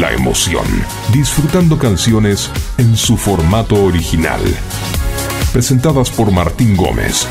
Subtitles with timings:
[0.00, 0.64] la emoción,
[1.12, 4.40] disfrutando canciones en su formato original.
[5.52, 7.28] Presentadas por Martín Gómez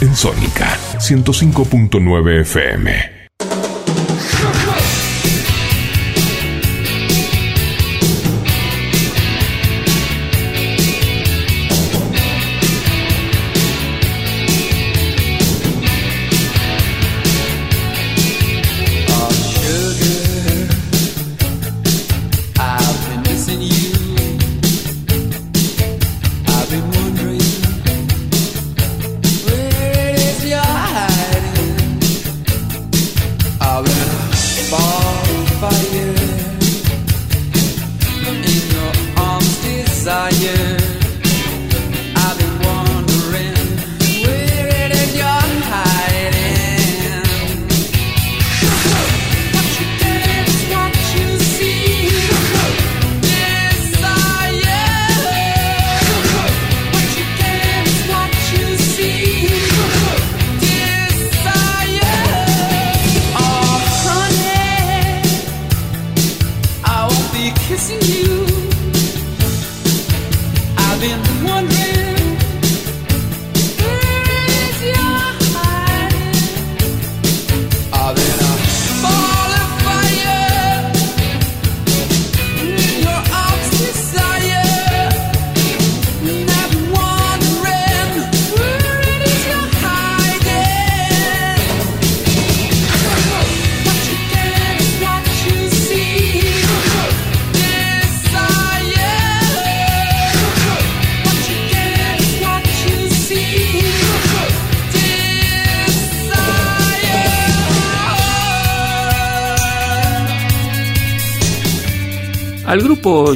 [0.00, 3.17] en Sónica 105.9 FM.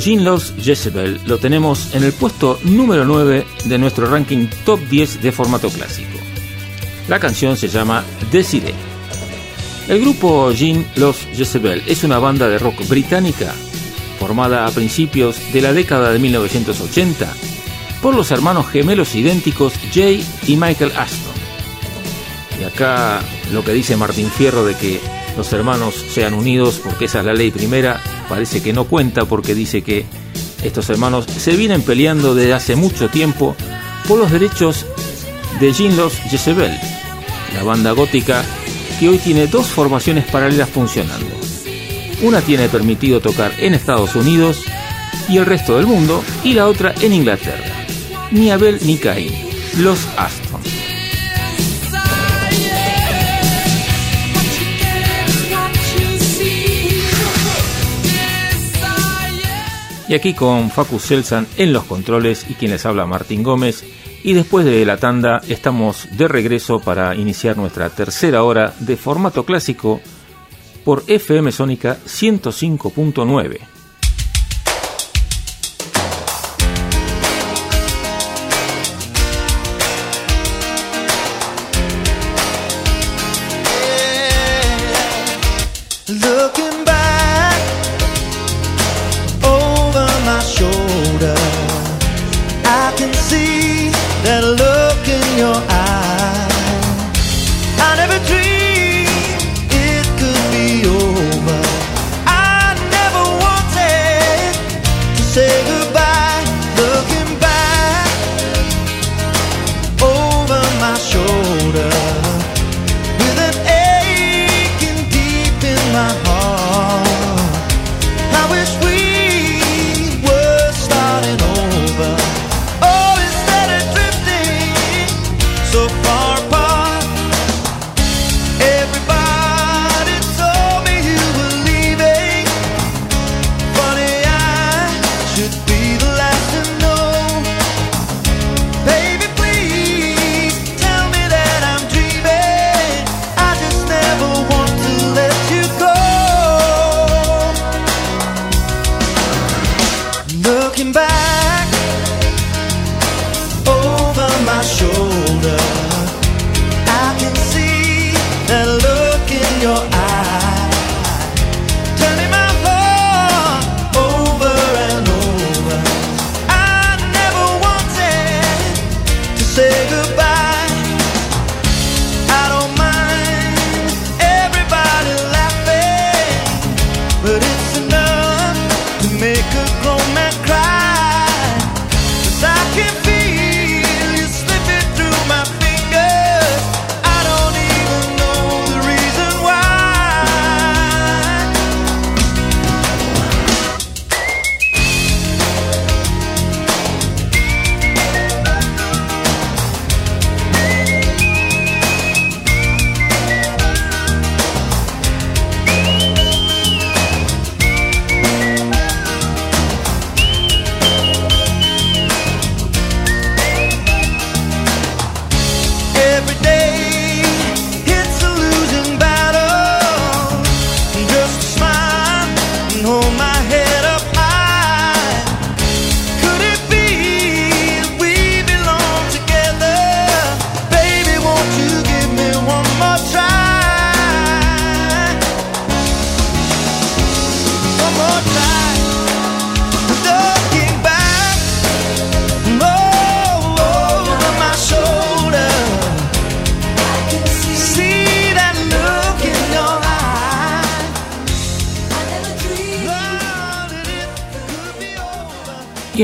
[0.03, 5.23] Jean Loves Jezebel lo tenemos en el puesto número 9 de nuestro ranking top 10
[5.23, 6.18] de formato clásico.
[7.07, 8.02] La canción se llama
[8.33, 8.74] Desiree.
[9.86, 13.55] El grupo Jean Loves Jezebel es una banda de rock británica
[14.18, 17.33] formada a principios de la década de 1980
[18.02, 21.33] por los hermanos gemelos idénticos Jay y Michael Aston.
[22.61, 23.20] Y acá
[23.52, 25.01] lo que dice Martín Fierro de que
[25.36, 28.01] los hermanos sean unidos porque esa es la ley primera
[28.33, 30.07] parece que no cuenta porque dice que
[30.63, 33.55] estos hermanos se vienen peleando desde hace mucho tiempo
[34.09, 34.87] por los derechos
[35.61, 36.73] de Jinlos Jezebel,
[37.55, 38.43] la banda gótica
[38.98, 41.27] que hoy tiene dos formaciones paralelas funcionando.
[42.23, 44.63] Una tiene permitido tocar en Estados Unidos
[45.29, 47.85] y el resto del mundo, y la otra en Inglaterra.
[48.31, 49.31] Ni Abel ni Cain,
[49.77, 50.61] los Aston.
[60.12, 63.83] Y aquí con Facu Selsan en los controles y quien les habla Martín Gómez.
[64.23, 69.46] Y después de la tanda estamos de regreso para iniciar nuestra tercera hora de formato
[69.46, 70.02] clásico
[70.84, 73.82] por FM Sónica 105.9.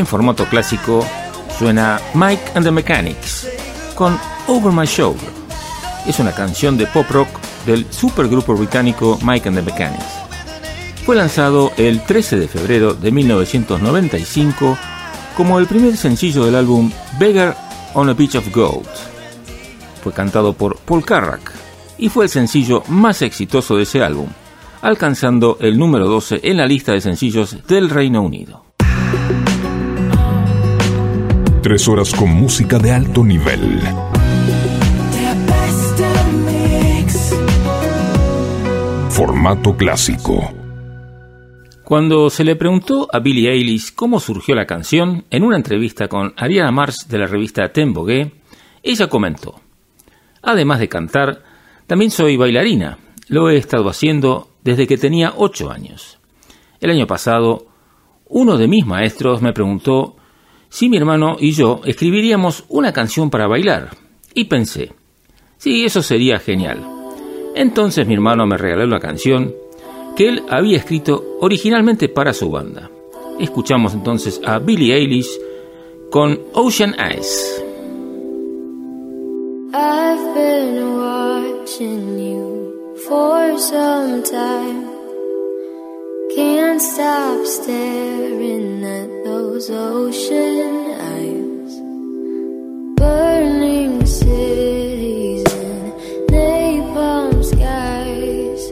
[0.09, 1.07] formato clásico
[1.59, 3.47] suena Mike and the Mechanics
[3.95, 5.29] con Over My Shoulder.
[6.07, 7.29] Es una canción de pop rock
[7.67, 10.07] del supergrupo británico Mike and the Mechanics.
[11.05, 14.79] Fue lanzado el 13 de febrero de 1995
[15.37, 17.57] como el primer sencillo del álbum Beggar
[17.95, 18.89] on a Beach of Gold.
[20.03, 21.53] Fue cantado por Paul Carrack
[21.99, 24.29] y fue el sencillo más exitoso de ese álbum,
[24.81, 28.68] alcanzando el número 12 en la lista de sencillos del Reino Unido.
[31.63, 33.81] Tres horas con música de alto nivel.
[39.11, 40.53] Formato clásico.
[41.83, 46.33] Cuando se le preguntó a Billie Eilish cómo surgió la canción en una entrevista con
[46.37, 48.35] Ariana Mars de la revista Tembogué,
[48.85, 49.61] ella comentó:
[50.43, 51.43] Además de cantar,
[51.89, 52.99] también soy bailarina.
[53.27, 56.21] Lo he estado haciendo desde que tenía ocho años.
[56.81, 57.67] El año pasado,
[58.29, 60.18] uno de mis maestros me preguntó
[60.69, 63.91] si mi hermano y yo escribiríamos una canción para bailar.
[64.35, 64.93] Y pensé,
[65.57, 66.85] sí, eso sería genial.
[67.55, 69.55] Entonces mi hermano me regaló una canción
[70.17, 72.91] que él había escrito originalmente para su banda.
[73.39, 75.31] Escuchamos entonces a Billie Eilish
[76.11, 77.63] con Ocean Eyes.
[79.73, 84.88] I've been watching you for some time.
[86.39, 91.73] Can't stop staring at those ocean eyes,
[92.97, 95.93] burning cities and
[96.31, 98.63] napalm skies,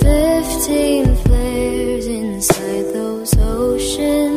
[0.00, 4.29] fifteen flares inside those ocean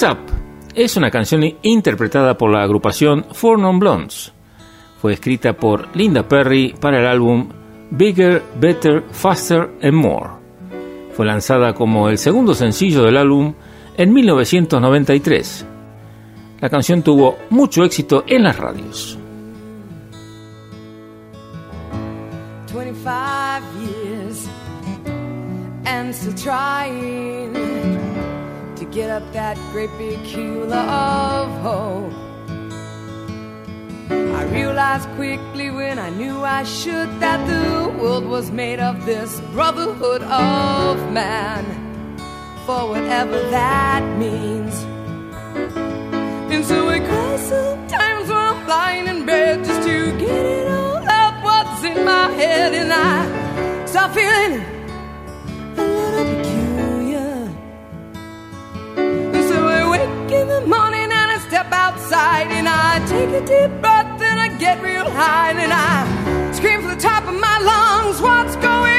[0.00, 0.32] What's Up
[0.76, 4.32] es una canción interpretada por la agrupación Four Non Blondes.
[5.02, 7.48] Fue escrita por Linda Perry para el álbum
[7.90, 10.30] Bigger, Better, Faster and More.
[11.14, 13.54] Fue lanzada como el segundo sencillo del álbum
[13.96, 15.66] en 1993.
[16.60, 19.18] La canción tuvo mucho éxito en las radios.
[28.98, 32.12] get up that great big hill of hope.
[34.10, 39.40] I realized quickly when I knew I should that the world was made of this
[39.54, 41.64] brotherhood of man,
[42.66, 44.74] for whatever that means.
[46.52, 51.08] And so I cry sometimes when I'm lying in bed just to get it all
[51.20, 54.54] out what's in my head, and I start feeling
[55.76, 56.47] a little bit.
[60.50, 64.48] in the morning and I step outside and I take a deep breath and I
[64.58, 68.97] get real high and I scream from the top of my lungs, What's going on?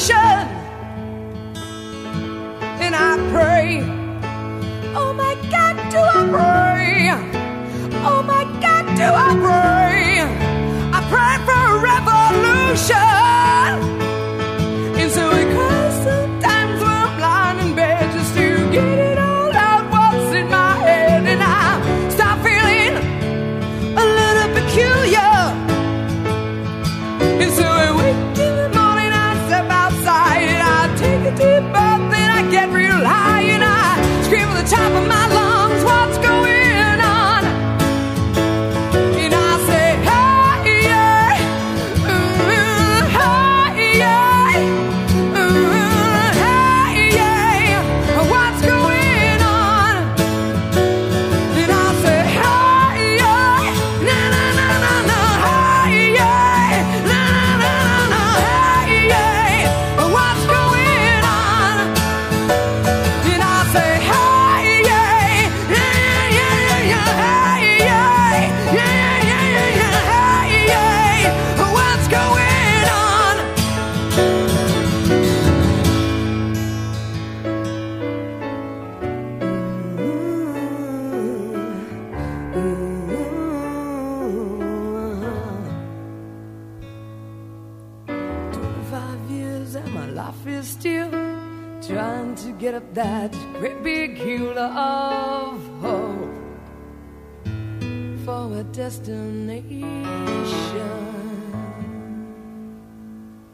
[0.00, 0.48] solution.
[2.80, 3.82] And I pray,
[4.96, 7.10] oh my God, do I pray?
[8.04, 10.20] Oh my God, do I pray?
[10.92, 13.09] I pray for a revolution.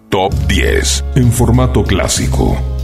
[0.08, 2.75] Top 10 en formato clásico.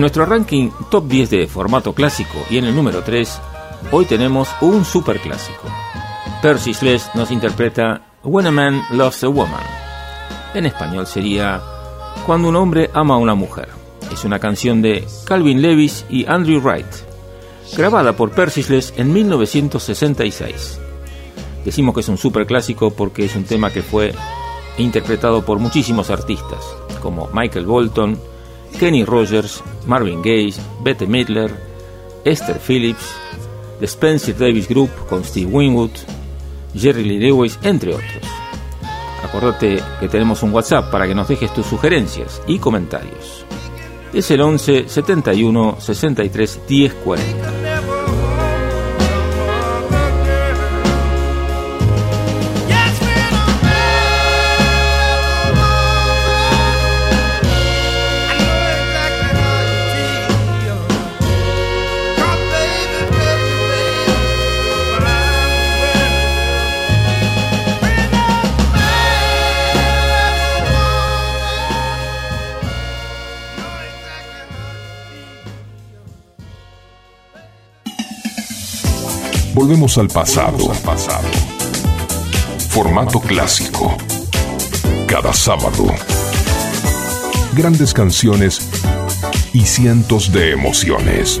[0.00, 3.40] Nuestro ranking top 10 de formato clásico y en el número 3,
[3.92, 5.68] hoy tenemos un super clásico.
[6.42, 9.62] Percy Sledge nos interpreta When a Man Loves a Woman.
[10.54, 11.60] En español sería
[12.26, 13.68] Cuando un hombre ama a una mujer.
[14.12, 16.86] Es una canción de Calvin Levis y Andrew Wright,
[17.76, 20.80] grabada por Percy Sledge en 1966.
[21.64, 24.14] Decimos que es un super clásico porque es un tema que fue
[24.78, 26.64] interpretado por muchísimos artistas,
[27.02, 28.18] como Michael Bolton,
[28.78, 31.50] Kenny Rogers, Marvin Gaye, Bette Midler,
[32.24, 33.12] Esther Phillips,
[33.80, 35.90] The Spencer Davis Group con Steve Winwood,
[36.74, 38.22] Jerry Lee Lewis, entre otros.
[39.22, 43.44] Acordate que tenemos un WhatsApp para que nos dejes tus sugerencias y comentarios.
[44.12, 47.63] Es el 11 71 63 10 40.
[79.64, 80.74] Volvemos al pasado.
[82.68, 83.96] Formato clásico.
[85.08, 85.86] Cada sábado.
[87.54, 88.68] Grandes canciones
[89.54, 91.40] y cientos de emociones.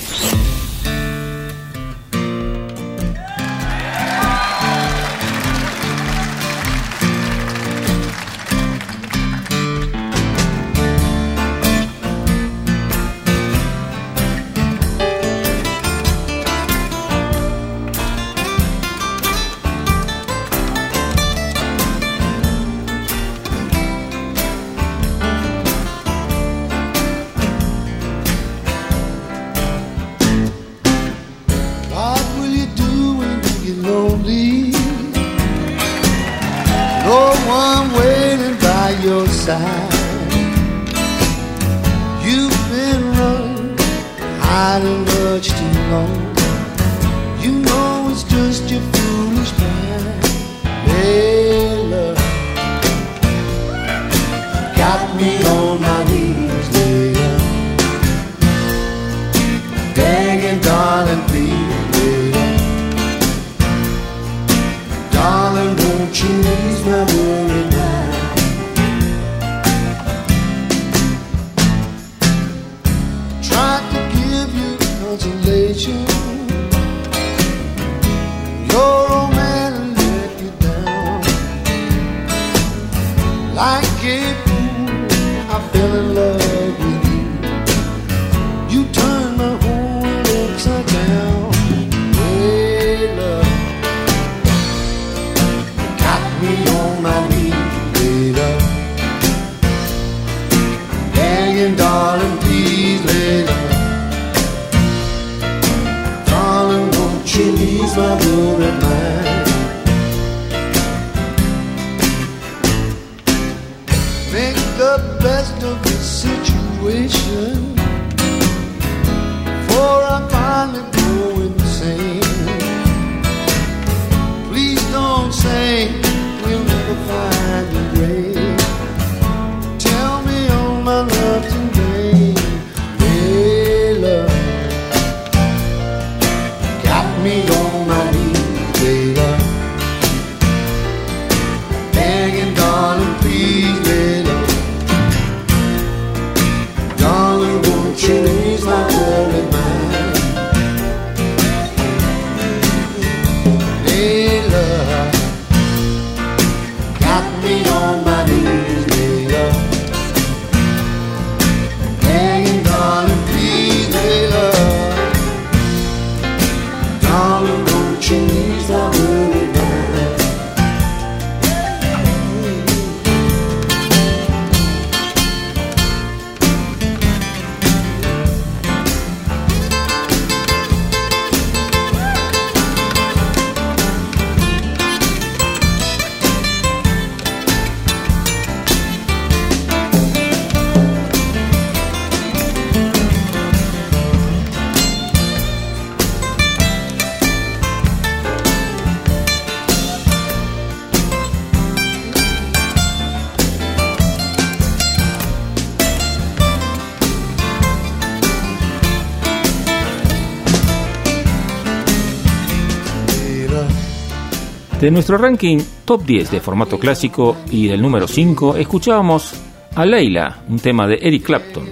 [214.81, 219.35] De nuestro ranking top 10 de formato clásico y del número 5, escuchábamos
[219.75, 221.65] a Layla, un tema de Eric Clapton.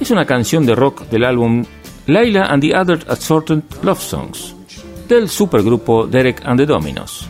[0.00, 1.64] Es una canción de rock del álbum
[2.08, 4.56] Layla and the Other Assorted Love Songs,
[5.06, 7.28] del supergrupo Derek and the Dominos.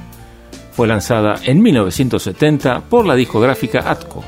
[0.73, 4.25] Fue lanzada en 1970 por la discográfica Atco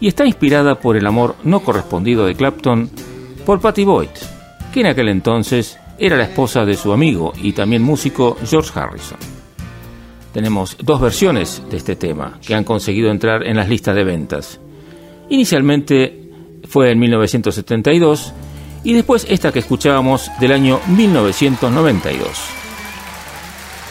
[0.00, 2.88] y está inspirada por el amor no correspondido de Clapton
[3.44, 4.08] por Patty Boyd,
[4.72, 9.33] que en aquel entonces era la esposa de su amigo y también músico George Harrison.
[10.34, 14.58] Tenemos dos versiones de este tema que han conseguido entrar en las listas de ventas.
[15.28, 16.28] Inicialmente
[16.68, 18.32] fue en 1972
[18.82, 22.28] y después esta que escuchábamos del año 1992.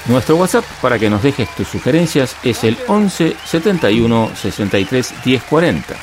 [0.07, 5.95] Nuestro WhatsApp para que nos dejes tus sugerencias es el 11 71 63 10 40.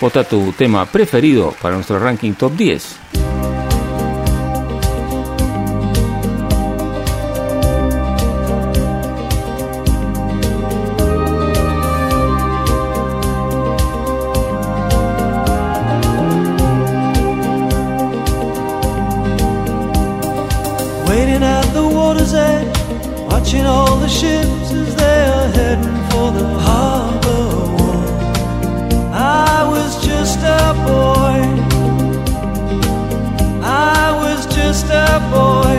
[0.00, 2.96] Vota tu tema preferido para nuestro ranking top 10.
[23.44, 28.08] Watching all the ships as they are heading for the harbor wall.
[29.12, 31.42] I was just a boy.
[33.62, 35.76] I was just a boy.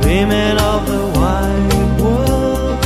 [0.00, 2.80] Dreaming of the wide world.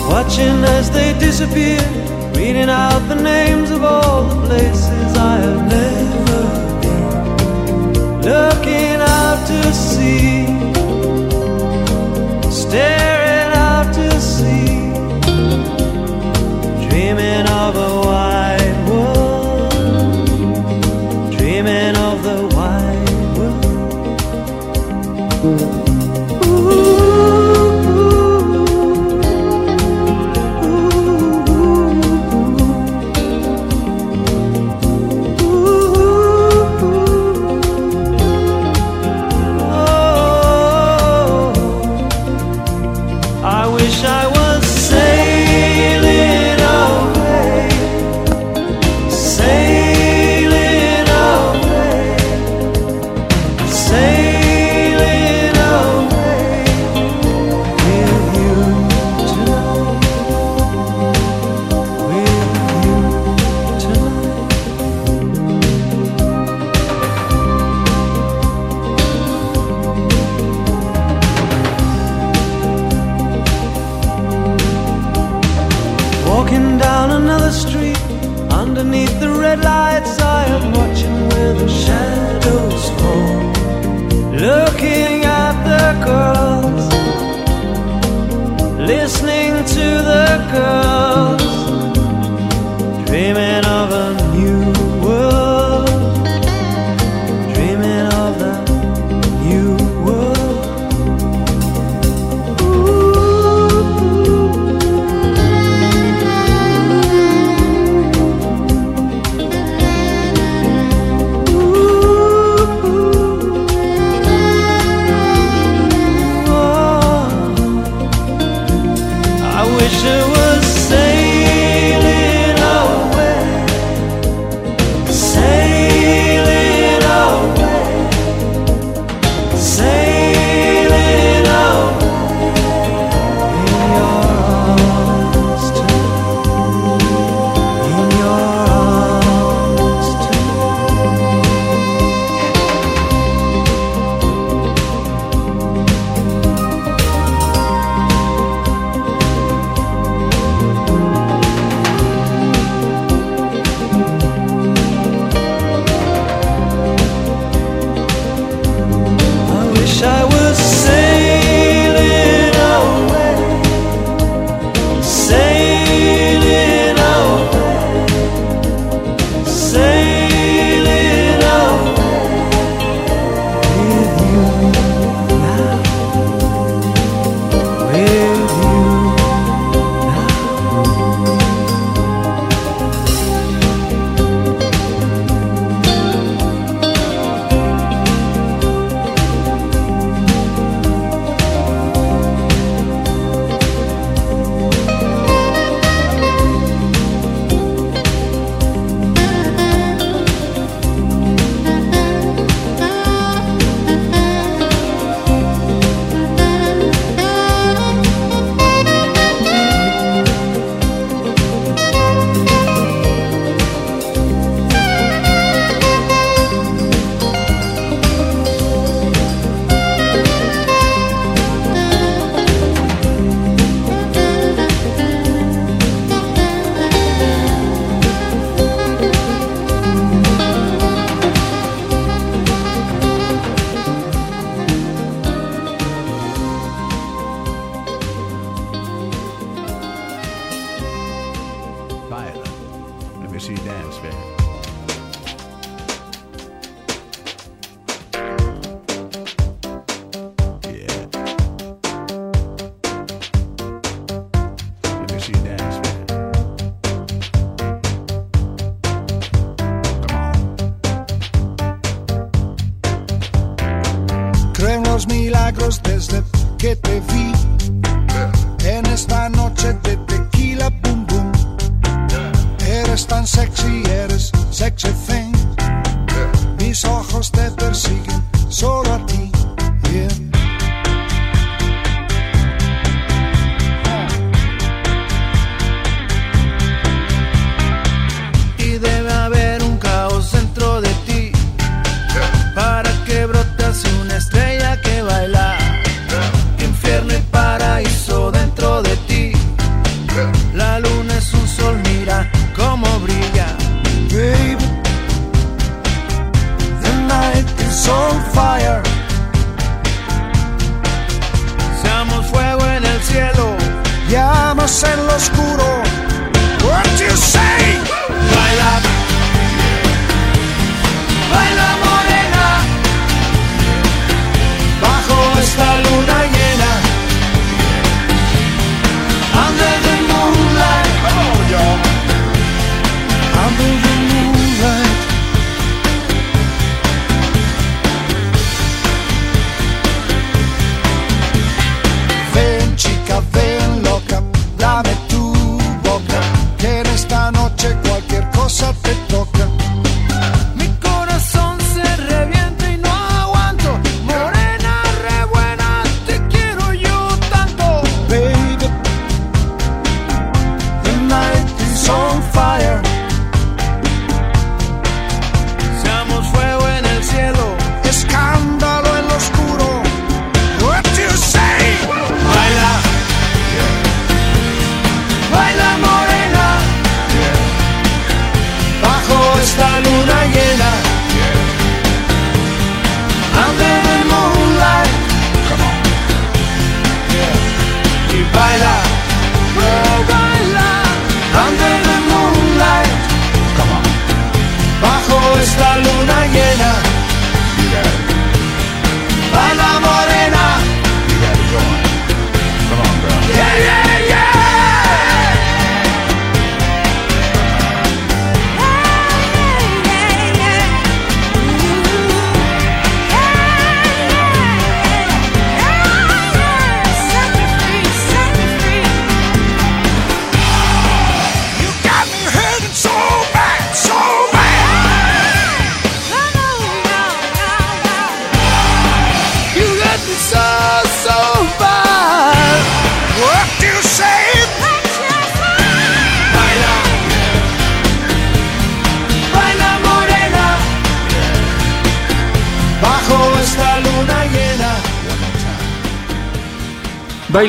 [0.08, 1.84] Watching as they disappear.
[2.34, 4.89] Reading out the names of all the places
[9.50, 10.49] to see.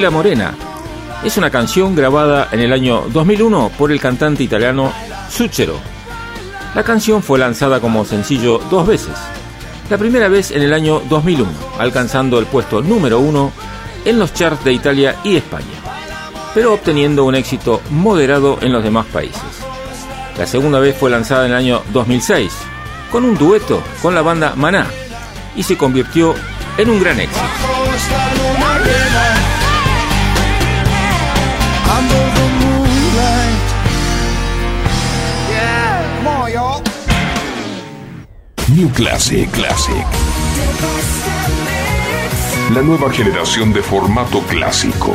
[0.09, 0.55] Morena
[1.23, 4.91] es una canción grabada en el año 2001 por el cantante italiano
[5.29, 5.75] Suchero.
[6.73, 9.13] La canción fue lanzada como sencillo dos veces.
[9.89, 13.51] La primera vez en el año 2001, alcanzando el puesto número uno
[14.05, 15.65] en los charts de Italia y España,
[16.55, 19.41] pero obteniendo un éxito moderado en los demás países.
[20.37, 22.51] La segunda vez fue lanzada en el año 2006,
[23.11, 24.87] con un dueto con la banda Maná,
[25.55, 26.33] y se convirtió
[26.77, 27.40] en un gran éxito.
[38.81, 40.07] New Classic Classic.
[42.73, 45.13] La nueva generación de formato clásico.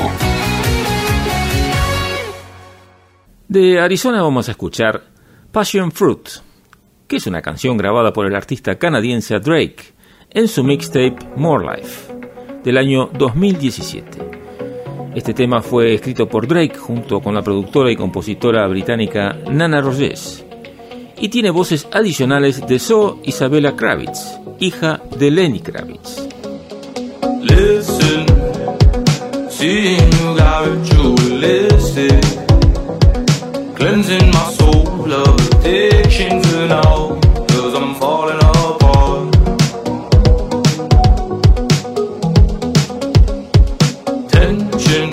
[3.49, 5.03] De Arizona vamos a escuchar
[5.51, 6.29] Passion Fruit,
[7.09, 9.95] que es una canción grabada por el artista canadiense Drake
[10.31, 12.15] en su mixtape More Life
[12.63, 14.19] del año 2017.
[15.17, 20.46] Este tema fue escrito por Drake junto con la productora y compositora británica Nana Rogers
[21.19, 26.29] y tiene voces adicionales de Zoe Isabella Kravitz, hija de Lenny Kravitz.
[27.43, 28.27] Listen,
[29.51, 30.57] seeing you got
[33.77, 39.33] cleansing my soul of addiction for now, cause I'm falling apart.
[44.29, 45.11] Tension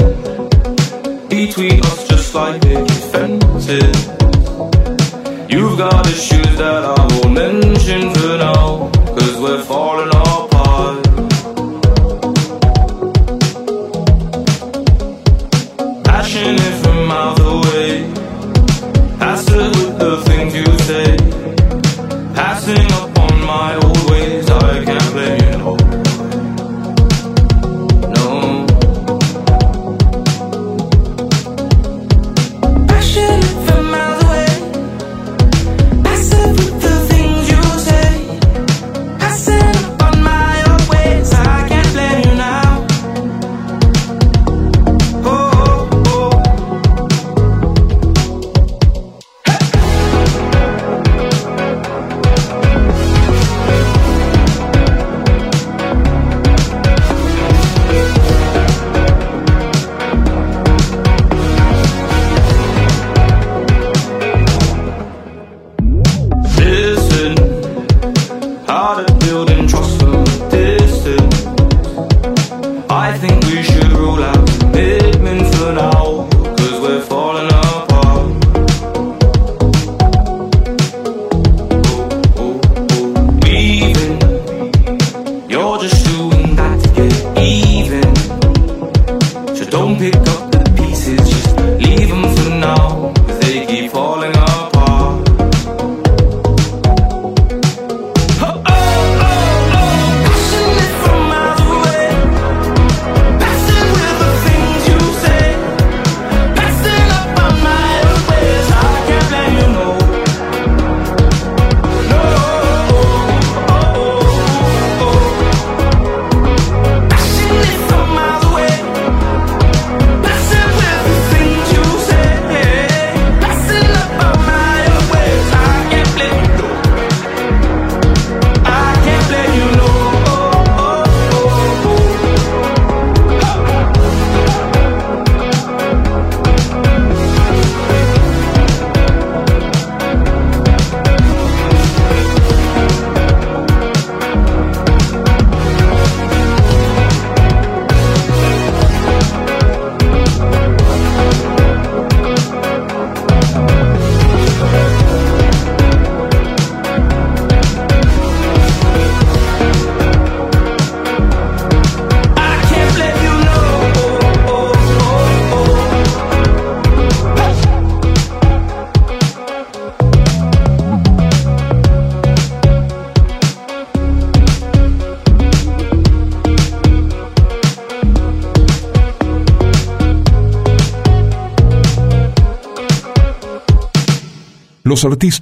[1.29, 4.12] between us just like picket fences.
[5.53, 10.09] You've got issues that I won't mention for now, cause we're falling
[73.13, 73.82] I think we should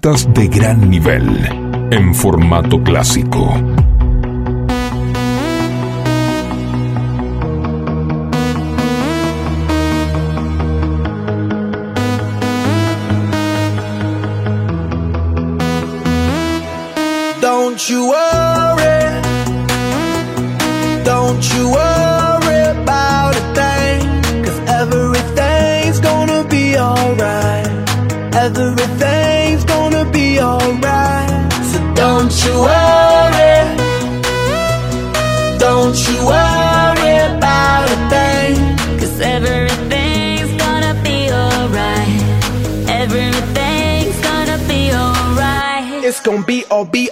[0.02, 1.28] De gran nivel
[1.92, 3.91] en formato clásico.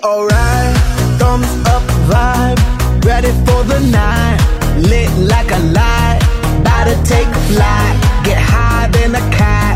[0.04, 0.76] Alright.
[1.20, 2.60] Thumbs up vibe,
[3.06, 4.40] ready for the night.
[4.78, 6.20] Lit like a light,
[6.62, 7.96] about to take a flight.
[8.24, 9.76] Get higher than a cat,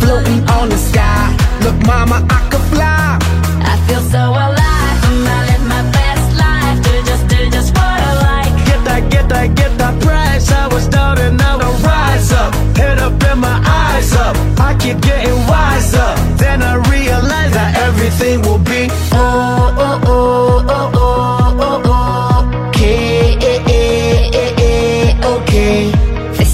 [0.00, 1.34] floating on the sky.
[1.64, 3.18] Look, mama, I could fly.
[3.64, 4.98] I feel so alive.
[5.34, 6.78] I live my best life.
[6.84, 8.66] Do just, do just what I like.
[8.66, 10.50] Get that, get that, get that price.
[10.50, 12.54] I was down and now I rise up.
[12.76, 14.36] Head up and my eyes up.
[14.58, 15.21] I keep getting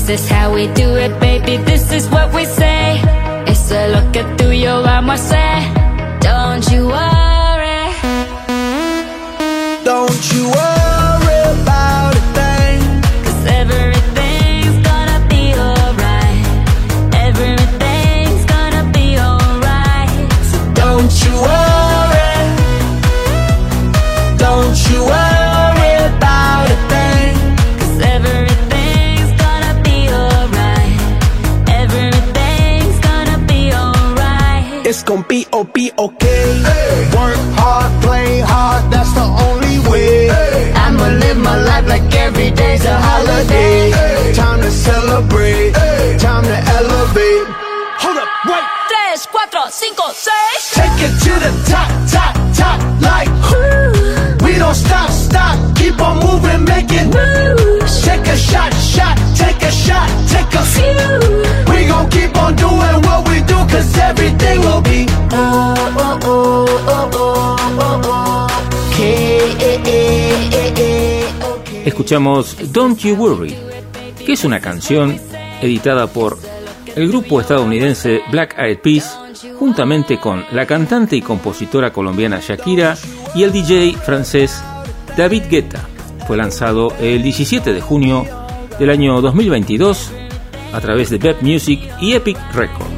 [0.09, 1.59] This is how we do it, baby.
[1.59, 2.99] This is what we say.
[3.47, 4.83] It's a look at through your
[5.19, 5.38] say.
[43.39, 45.38] Time to celebrate,
[72.09, 73.55] Escuchamos Don't You Worry,
[74.25, 75.21] que es una canción
[75.61, 76.39] editada por
[76.97, 79.19] el grupo estadounidense Black Eyed Peas,
[79.59, 82.97] juntamente con la cantante y compositora colombiana Shakira
[83.35, 84.59] y el DJ francés
[85.19, 85.87] David Guetta.
[86.27, 88.25] Fue lanzado el 17 de junio
[88.79, 90.11] del año 2022
[90.73, 92.89] a través de Bep Music y Epic Records.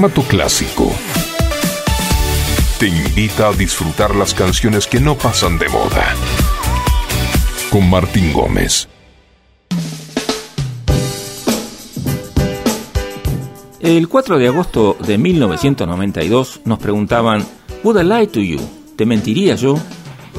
[0.00, 0.90] Formato clásico.
[2.78, 6.14] Te invita a disfrutar las canciones que no pasan de moda.
[7.68, 8.88] Con Martín Gómez.
[13.80, 17.46] El 4 de agosto de 1992 nos preguntaban
[17.84, 18.58] Would I Lie to You?
[18.96, 19.74] ¿Te mentiría yo?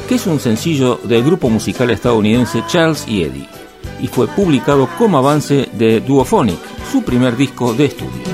[0.09, 3.47] que es un sencillo del grupo musical estadounidense Charles y Eddie
[4.01, 6.57] y fue publicado como avance de Duophonic,
[6.91, 8.30] su primer disco de estudio.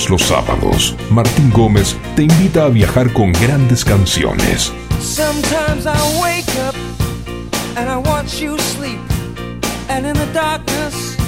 [0.00, 4.72] Todos los sábados, Martín Gómez te invita a viajar con grandes canciones.
[4.98, 6.74] Sometimes I wake up
[7.76, 8.98] and I watch you sleep.
[9.90, 11.18] And in the darkness,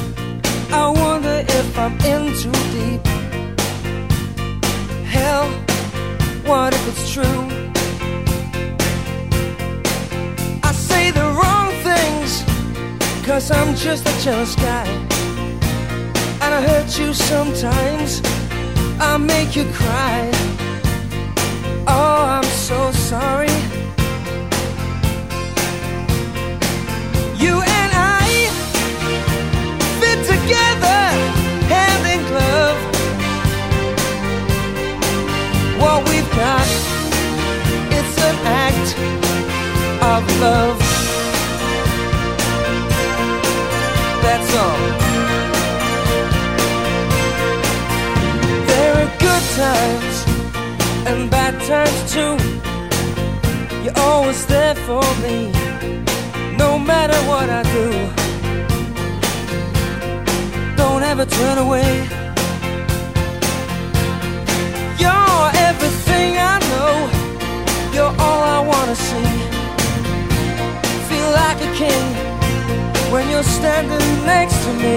[0.73, 3.07] I wonder if I'm in too deep.
[5.05, 5.51] Hell,
[6.47, 7.45] what if it's true?
[10.63, 12.43] I say the wrong things,
[13.27, 14.87] cause I'm just a jealous guy.
[16.41, 18.23] And I hurt you sometimes,
[19.05, 20.31] I make you cry.
[21.89, 23.57] Oh, I'm so sorry.
[27.45, 27.93] You and
[28.23, 28.27] I
[30.01, 31.03] fit together,
[31.73, 32.81] hand in glove.
[35.83, 36.69] What we've got,
[37.99, 38.89] it's an act
[40.11, 40.72] of love.
[49.63, 50.17] Times
[51.09, 52.35] and bad times too.
[53.85, 55.37] You're always there for me,
[56.63, 57.87] no matter what I do.
[60.81, 61.91] Don't ever turn away.
[65.03, 66.93] You're everything I know.
[67.95, 69.31] You're all I wanna see.
[71.09, 72.07] Feel like a king
[73.13, 74.97] when you're standing next to me.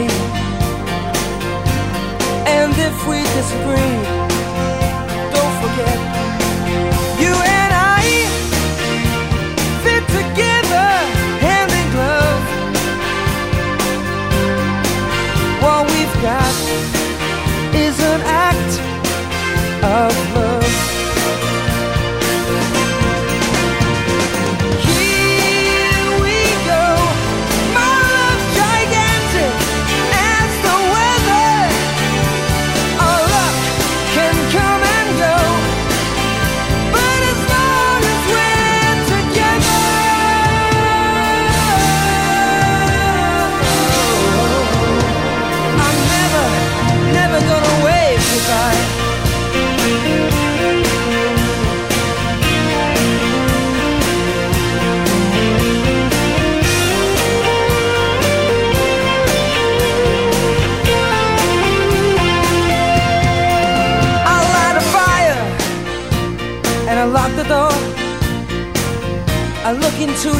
[2.58, 4.25] And if we disagree,
[5.76, 7.22] get.
[7.22, 7.55] You.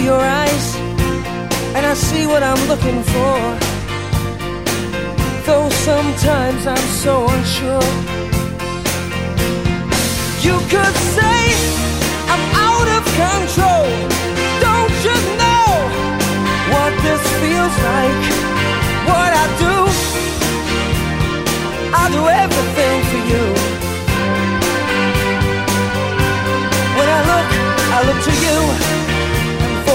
[0.06, 0.76] Your eyes
[1.76, 3.38] and I see what I'm looking for.
[5.48, 7.90] Though sometimes I'm so unsure.
[10.46, 11.40] You could say
[12.32, 13.88] I'm out of control.
[14.68, 15.70] Don't you know
[16.74, 18.24] what this feels like?
[19.10, 19.76] What I do,
[21.98, 23.46] I'll do everything for you.
[26.98, 27.50] When I look,
[27.96, 28.85] I look to you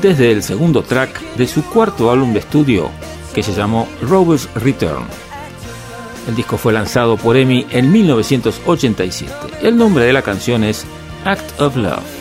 [0.00, 2.90] desde el segundo track de su cuarto álbum de estudio
[3.34, 5.04] que se llamó Rover's Return.
[6.28, 9.32] El disco fue lanzado por EMI en 1987.
[9.62, 10.84] El nombre de la canción es
[11.24, 12.19] Act of Love.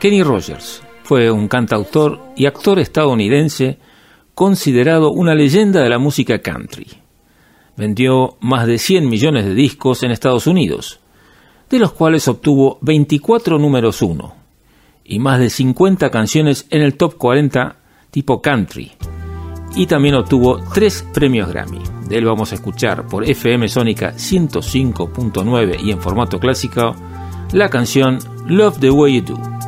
[0.00, 3.78] Kenny Rogers fue un cantautor y actor estadounidense
[4.34, 6.86] considerado una leyenda de la música country.
[7.76, 11.00] Vendió más de 100 millones de discos en Estados Unidos,
[11.68, 14.34] de los cuales obtuvo 24 números 1
[15.04, 17.76] y más de 50 canciones en el top 40
[18.10, 18.92] tipo country.
[19.76, 21.82] Y también obtuvo 3 premios Grammy.
[22.08, 26.96] De él vamos a escuchar por FM Sónica 105.9 y en formato clásico
[27.52, 29.59] la canción Love the Way You Do.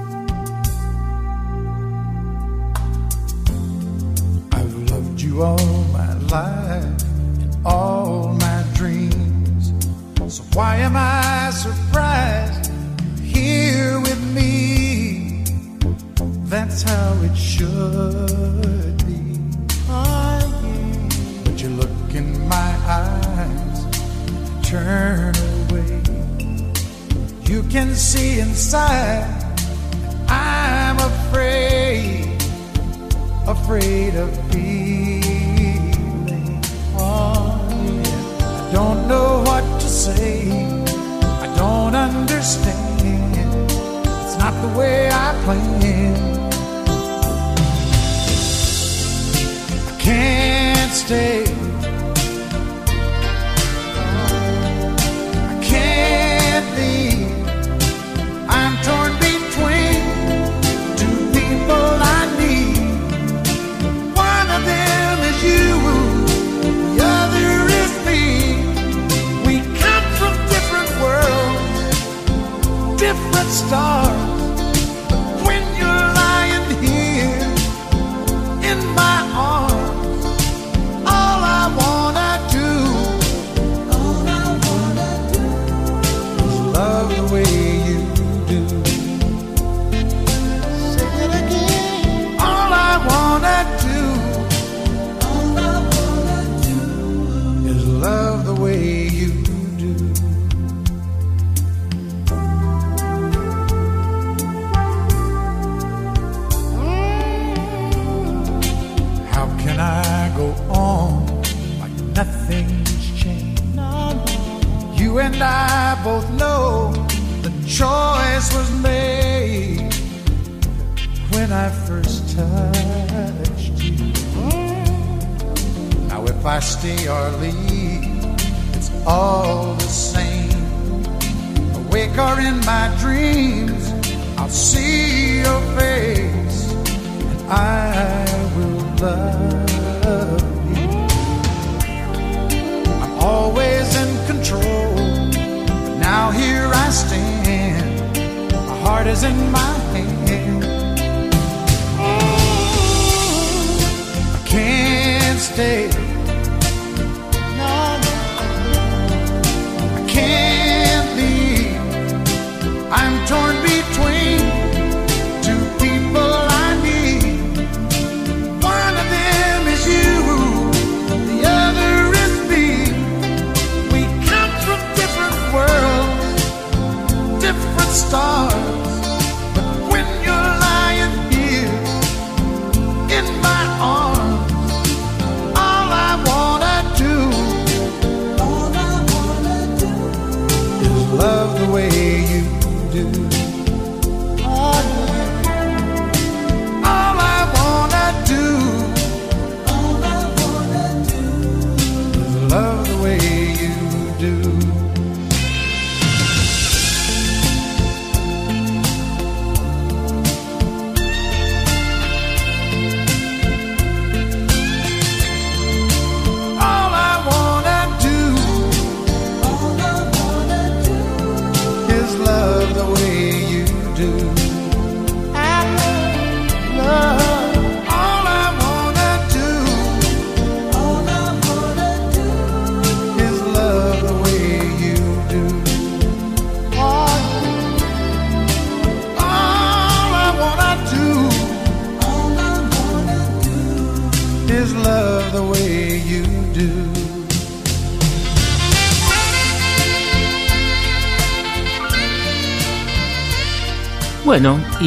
[5.33, 7.03] You all my life
[7.41, 9.73] in all my dreams.
[10.29, 12.71] So why am I surprised
[13.17, 15.45] you're here with me?
[16.45, 19.21] That's how it should be.
[19.89, 21.45] Oh, yeah.
[21.45, 23.79] But you look in my eyes,
[24.69, 26.03] turn away.
[27.45, 29.29] You can see inside.
[30.29, 32.33] I'm afraid
[33.47, 35.12] afraid of feeling.
[37.23, 40.51] I don't know what to say.
[41.45, 42.79] I don't understand.
[44.25, 46.19] It's not the way I planned.
[49.91, 51.72] I can't stay.
[73.53, 74.32] star.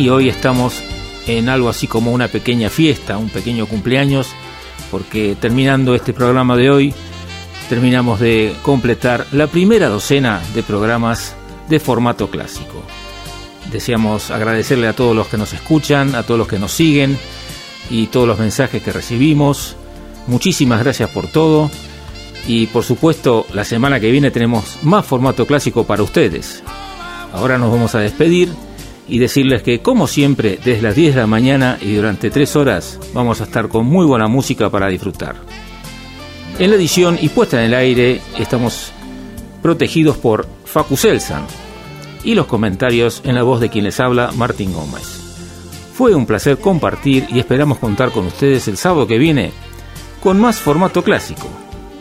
[0.10, 0.82] Hoy estamos
[1.28, 4.28] en algo así como una pequeña fiesta, un pequeño cumpleaños,
[4.92, 6.94] porque terminando este programa de hoy,
[7.70, 11.36] terminamos de completar la primera docena de programas
[11.70, 12.84] de formato clásico.
[13.72, 17.18] Deseamos agradecerle a todos los que nos escuchan, a todos los que nos siguen
[17.90, 19.76] y todos los mensajes que recibimos.
[20.28, 21.72] Muchísimas gracias por todo.
[22.48, 26.64] Y por supuesto, la semana que viene tenemos más formato clásico para ustedes.
[27.34, 28.50] Ahora nos vamos a despedir
[29.08, 33.00] y decirles que, como siempre, desde las 10 de la mañana y durante 3 horas
[33.14, 35.36] vamos a estar con muy buena música para disfrutar.
[36.58, 38.92] En la edición y puesta en el aire estamos
[39.62, 41.46] protegidos por Facu Selsan
[42.24, 45.22] y los comentarios en la voz de quien les habla, Martín Gómez.
[45.94, 49.52] Fue un placer compartir y esperamos contar con ustedes el sábado que viene
[50.22, 51.48] con más formato clásico.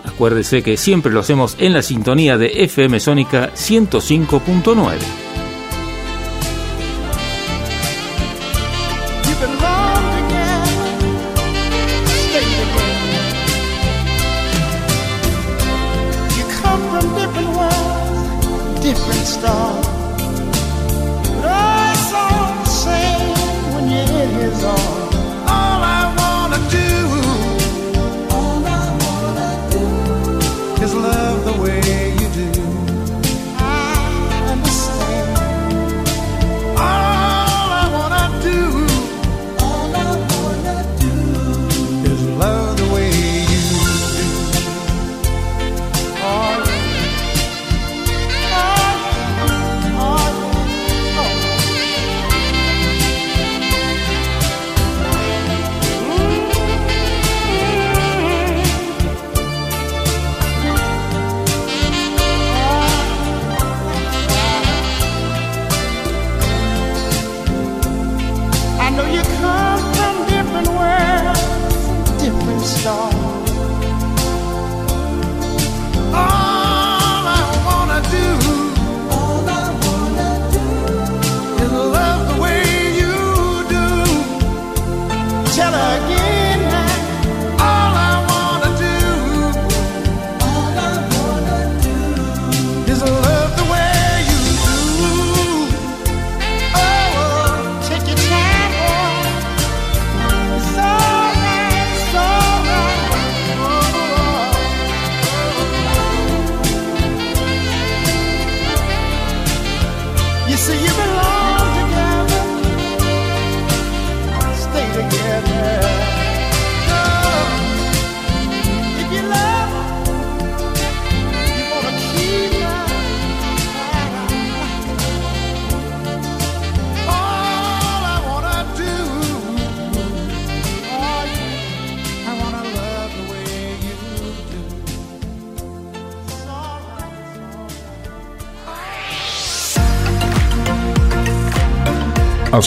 [0.05, 5.24] Acuérdese que siempre lo hacemos en la sintonía de FM Sónica 105.9.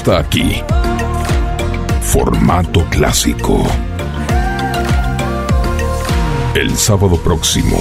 [0.08, 0.64] Aquí.
[2.02, 3.62] Formato clásico.
[6.56, 7.78] El sábado próximo,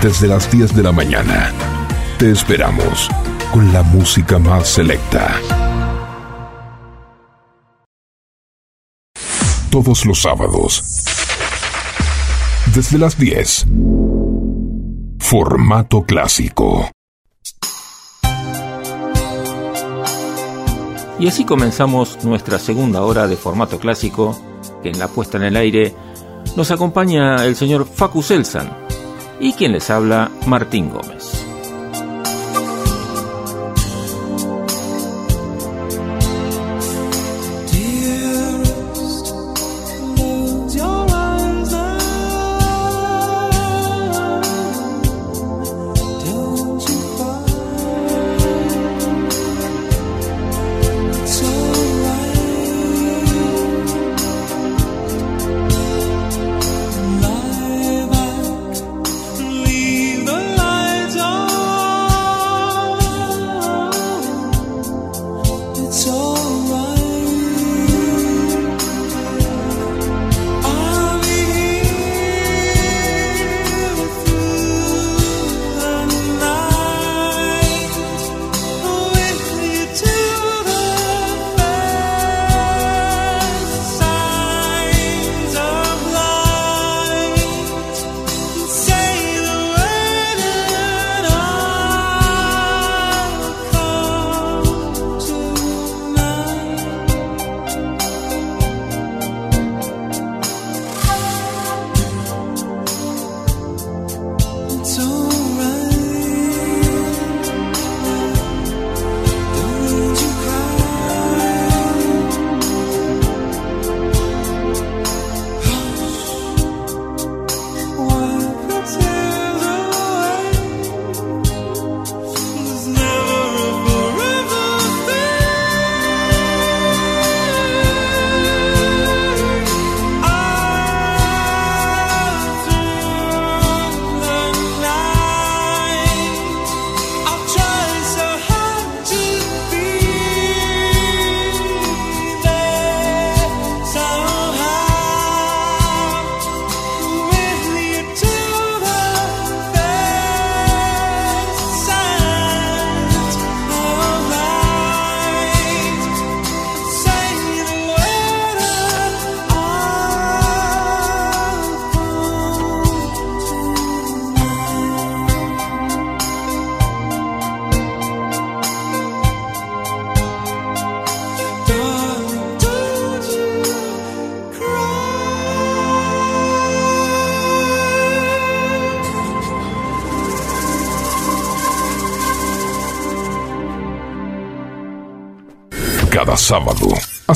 [0.00, 1.52] desde las 10 de la mañana,
[2.18, 3.10] te esperamos
[3.52, 5.38] con la música más selecta.
[9.70, 11.04] Todos los sábados,
[12.74, 13.66] desde las 10.
[15.18, 16.90] Formato clásico.
[21.18, 24.38] Y así comenzamos nuestra segunda hora de formato clásico,
[24.82, 25.94] que en la puesta en el aire
[26.56, 28.70] nos acompaña el señor Facu Selsan
[29.40, 31.17] y quien les habla Martín Gómez.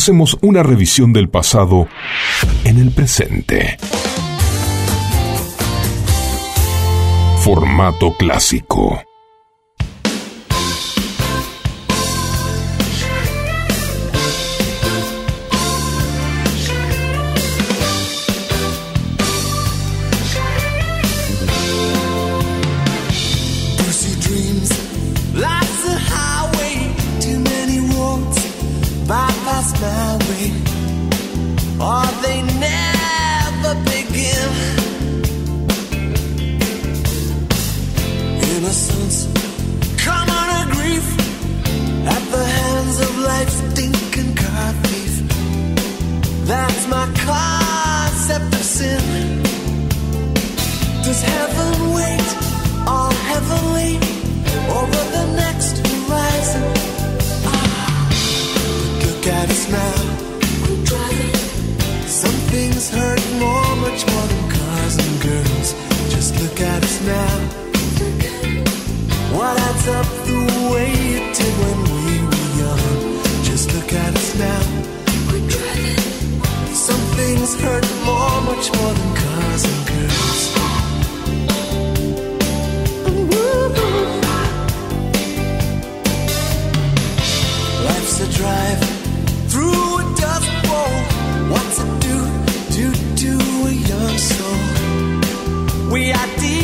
[0.03, 1.87] Hacemos una revisión del pasado
[2.65, 3.77] en el presente.
[7.39, 9.01] Formato clásico.
[88.03, 88.81] Life's a drive
[89.49, 90.95] through a dust bowl.
[91.53, 92.17] What's it do,
[92.75, 93.39] do, do
[93.69, 95.93] a young soul?
[95.93, 96.62] We are deeply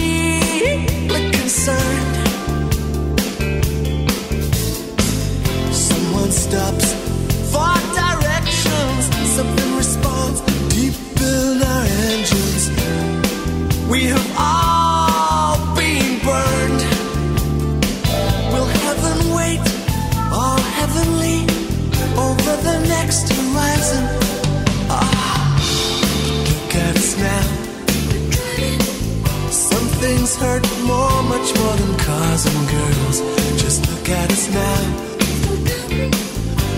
[32.39, 33.21] cars and girls.
[33.61, 34.83] Just look at us now.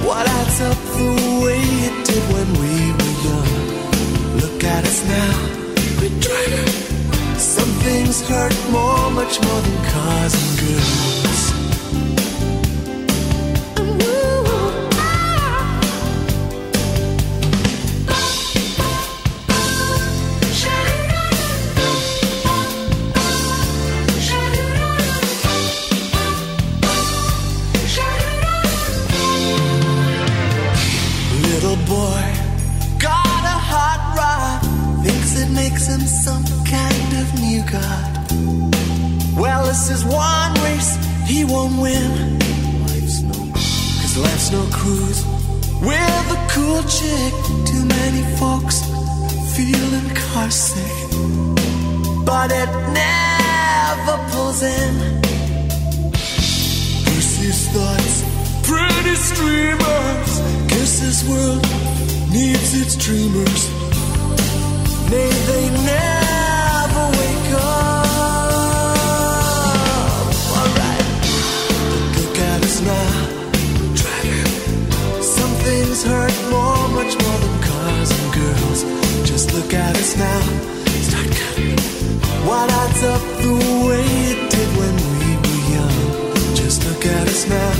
[0.06, 4.40] What adds up the way it did when we were young?
[4.40, 5.32] Look at us now.
[6.00, 6.20] We're.
[7.38, 11.29] Some things hurt more, much more than cars and girls.
[52.24, 55.20] But it never pulls in.
[57.06, 58.22] Lucy's thoughts,
[58.68, 60.32] pretty streamers.
[60.68, 61.62] Guess this world
[62.32, 63.68] needs its dreamers.
[65.10, 68.10] May they never wake up.
[70.58, 71.06] Alright,
[72.16, 73.12] look at us now.
[74.00, 74.54] Driving.
[75.22, 78.80] Some things hurt more, much more than cars and girls.
[79.28, 80.79] Just look at us now.
[82.48, 83.54] What adds up the
[83.86, 85.98] way it did when we were young?
[86.54, 87.74] Just look at us now.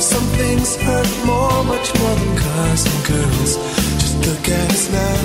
[0.00, 3.52] Some things hurt more, much more than cars and girls.
[4.02, 5.20] Just look at us now.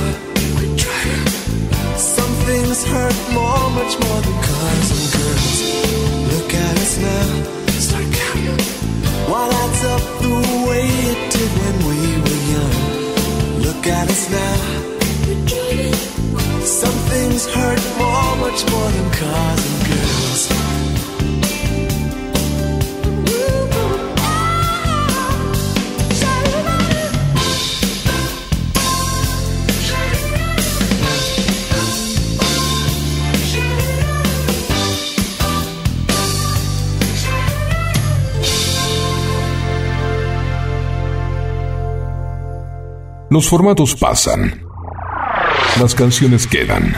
[1.98, 4.45] Some things hurt more, much more than
[43.36, 44.64] Los formatos pasan.
[45.78, 46.96] Las canciones quedan.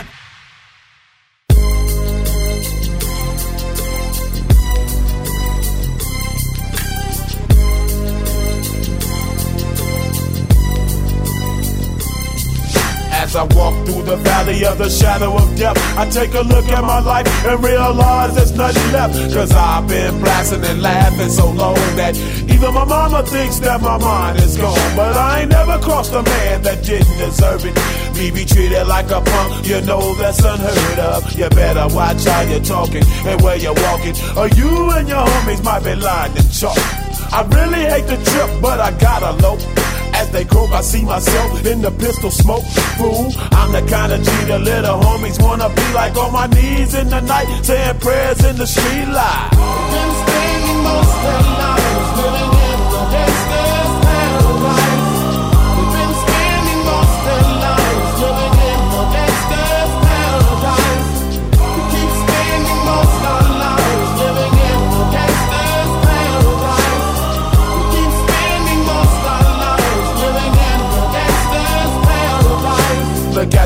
[13.10, 16.68] As I walk through the valley of the shadow of death, I take a look
[16.68, 19.34] at my life and realize there's nothing left.
[19.34, 22.14] Cause I've been blasting and laughing so long that
[22.58, 26.22] even my mama thinks that my mind is gone, but I ain't never crossed a
[26.22, 27.74] man that didn't deserve it.
[28.18, 31.32] Me be treated like a punk, you know that's unheard of.
[31.38, 35.62] You better watch how you're talking and where you're walking, or you and your homies
[35.62, 36.78] might be lying to chalk.
[37.30, 39.56] I really hate the trip, but I gotta low.
[40.14, 42.64] As they croak, I see myself in the pistol smoke.
[42.98, 46.94] Fool, I'm the kind of G the little homies wanna be like on my knees
[46.94, 49.50] in the night, saying prayers in the street light.
[49.52, 52.47] Been spending most their lives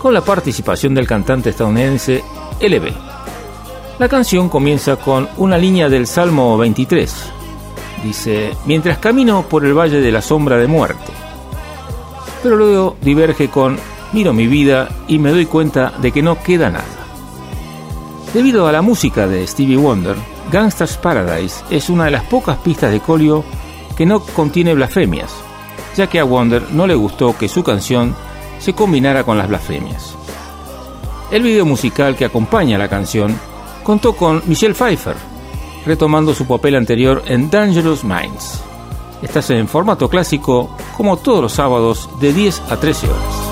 [0.00, 2.24] con la participación del cantante estadounidense
[2.60, 2.90] LB.
[3.98, 7.14] La canción comienza con una línea del Salmo 23.
[8.02, 11.12] Dice, mientras camino por el valle de la sombra de muerte.
[12.42, 13.78] Pero luego diverge con,
[14.14, 16.86] miro mi vida y me doy cuenta de que no queda nada.
[18.32, 20.16] Debido a la música de Stevie Wonder,
[20.50, 23.44] Gangsta's Paradise es una de las pocas pistas de Colio
[23.98, 25.30] que no contiene blasfemias,
[25.94, 28.14] ya que a Wonder no le gustó que su canción
[28.60, 30.14] se combinara con las blasfemias.
[31.30, 33.38] El video musical que acompaña la canción
[33.82, 35.16] contó con Michelle Pfeiffer,
[35.86, 38.62] retomando su papel anterior en Dangerous Minds.
[39.22, 43.49] Estás en formato clásico como todos los sábados de 10 a 13 horas.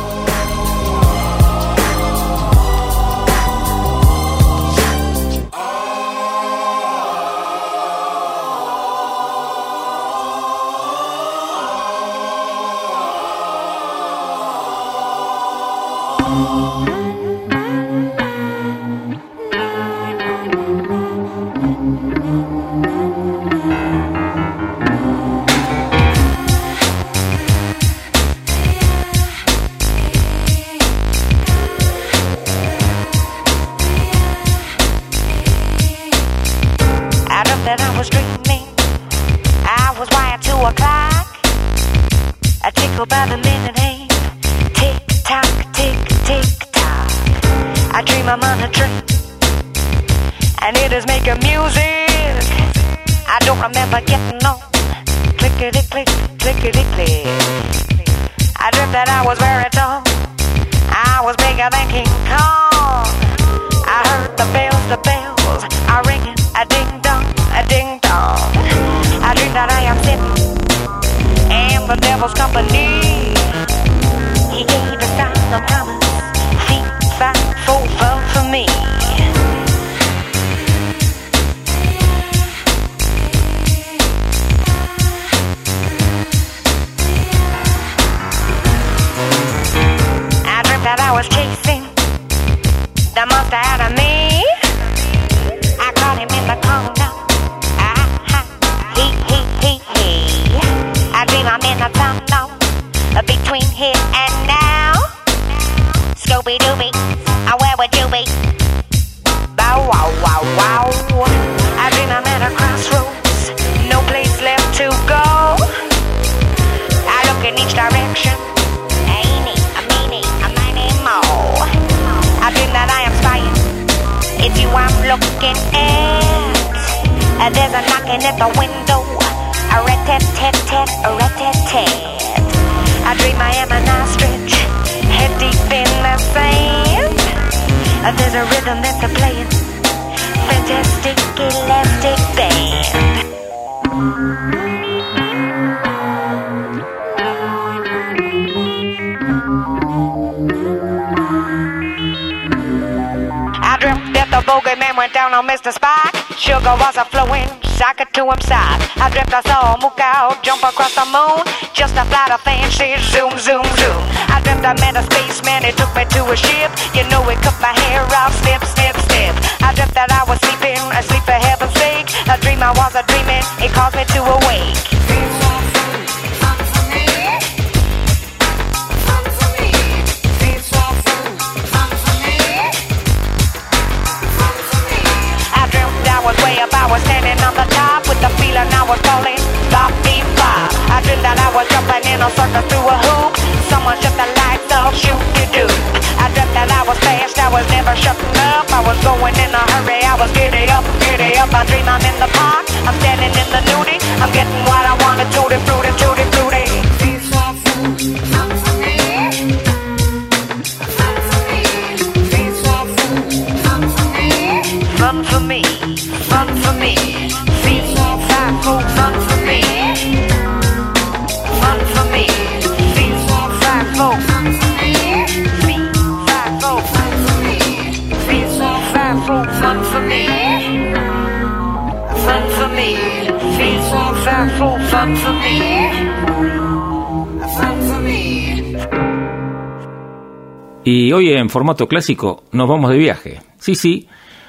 [240.85, 243.41] Y hoy en formato clásico nos vamos de viaje.
[243.59, 244.09] Sí, sí,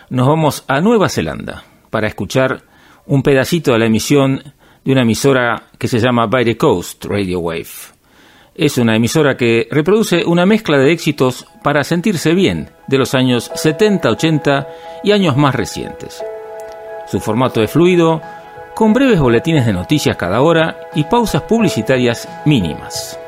[0.09, 2.63] nos vamos a Nueva Zelanda para escuchar
[3.07, 4.53] un pedacito de la emisión
[4.85, 7.67] de una emisora que se llama By the Coast Radio Wave.
[8.55, 13.51] Es una emisora que reproduce una mezcla de éxitos para sentirse bien de los años
[13.55, 14.67] 70, 80
[15.03, 16.23] y años más recientes.
[17.07, 18.21] Su formato es fluido,
[18.79, 23.19] con breves boletines de noticias cada hora y pausas publicitarias mínimas.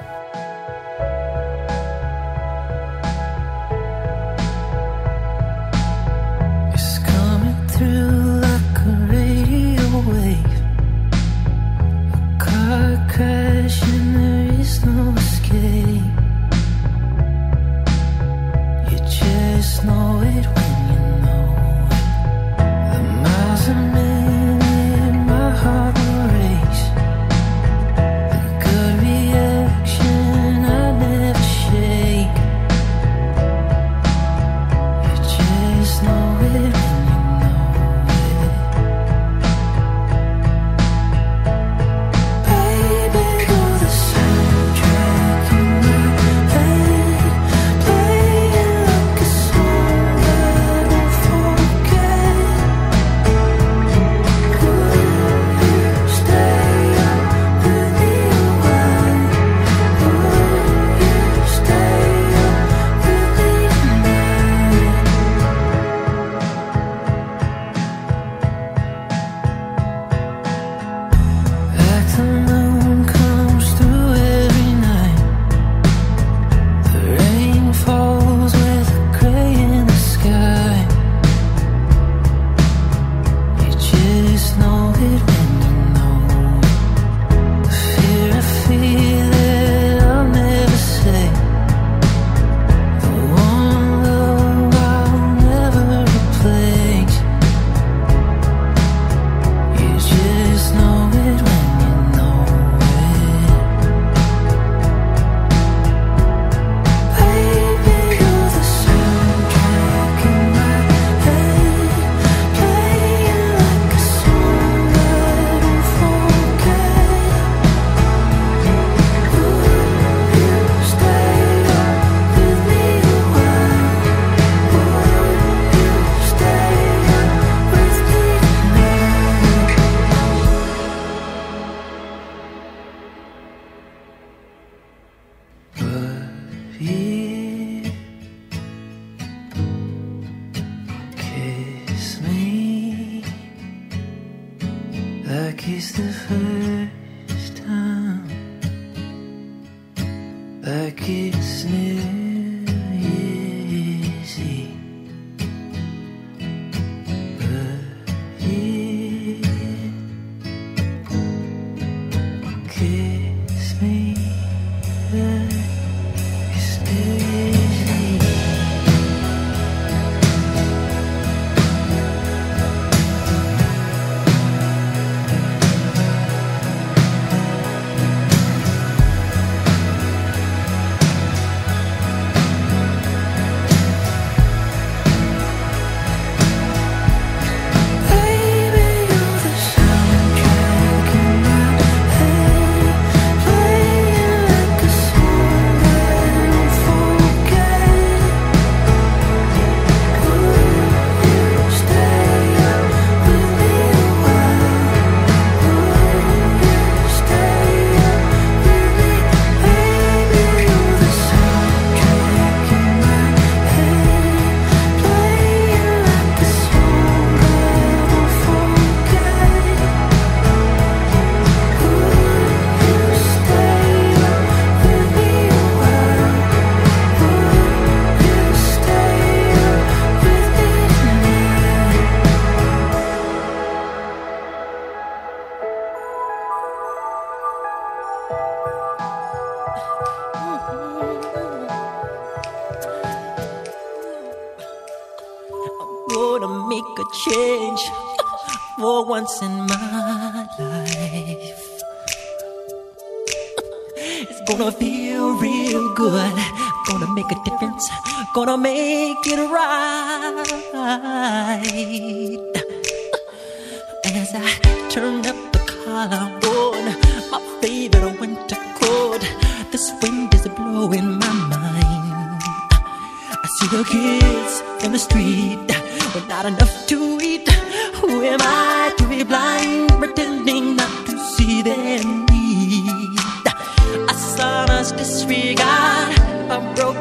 [286.52, 287.01] I'm broken.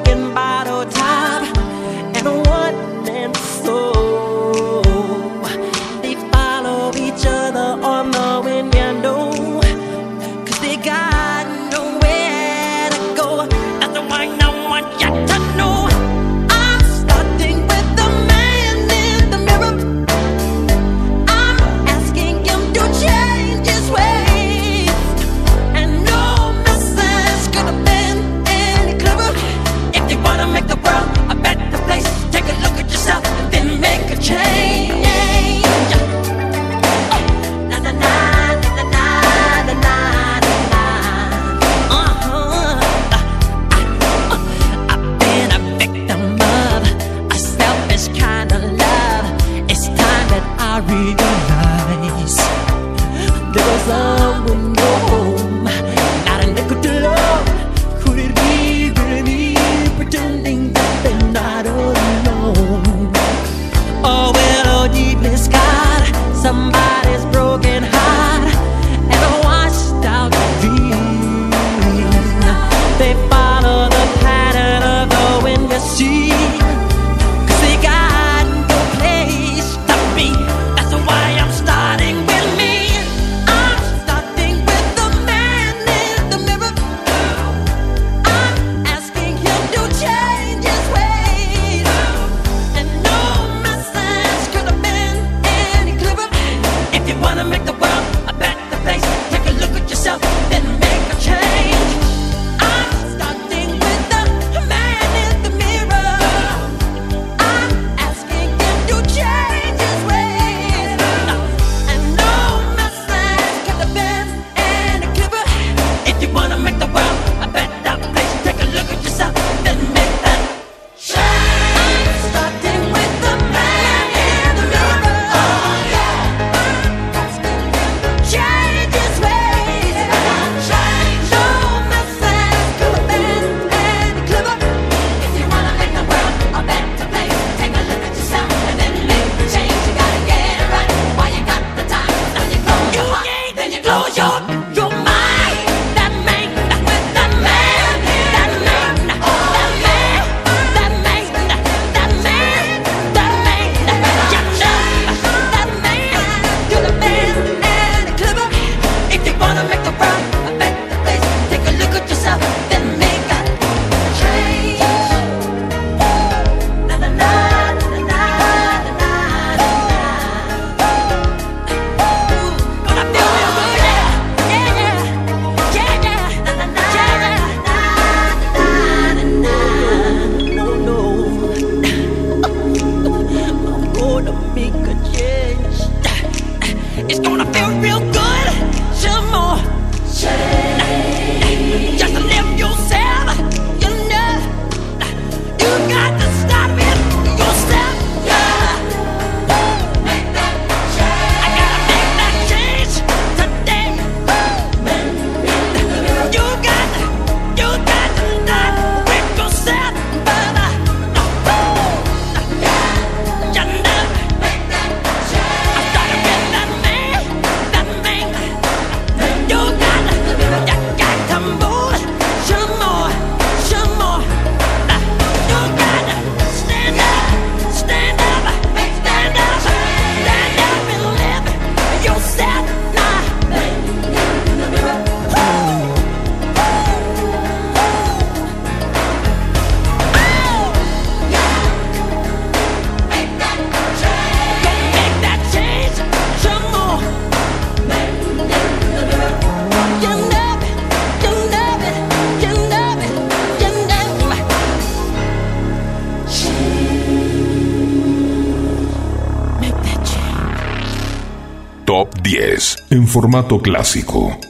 [263.10, 264.49] Formato clásico.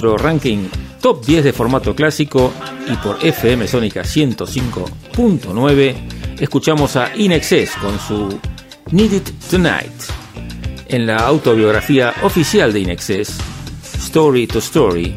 [0.00, 0.68] Ranking
[1.00, 2.52] Top 10 de formato clásico
[2.86, 5.94] y por FM Sónica 105.9,
[6.38, 8.38] escuchamos a In Excess con su
[8.90, 9.92] Need It Tonight.
[10.88, 13.38] En la autobiografía oficial de In Excess,
[13.98, 15.16] Story to Story,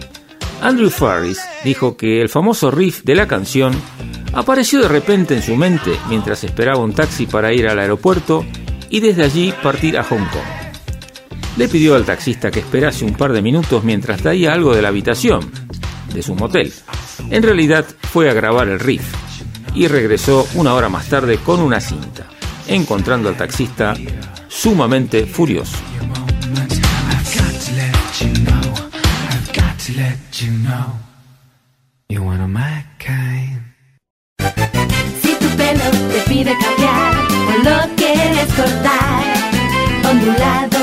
[0.61, 3.73] Andrew Farris dijo que el famoso riff de la canción
[4.31, 8.45] apareció de repente en su mente mientras esperaba un taxi para ir al aeropuerto
[8.89, 10.62] y desde allí partir a Hong Kong.
[11.55, 14.88] Le pidió al taxista que esperase un par de minutos mientras traía algo de la
[14.88, 15.51] habitación,
[16.13, 16.73] de su motel.
[17.30, 19.03] En realidad fue a grabar el riff
[19.75, 22.27] y regresó una hora más tarde con una cinta,
[22.67, 23.93] encontrando al taxista
[24.47, 25.77] sumamente furioso.
[35.21, 37.13] Si tu pelo te pide cambiar
[37.47, 39.23] o lo quieres cortar,
[40.09, 40.82] ondulado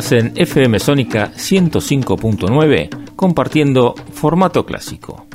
[0.00, 5.26] En FM Sónica 105.9 compartiendo formato clásico.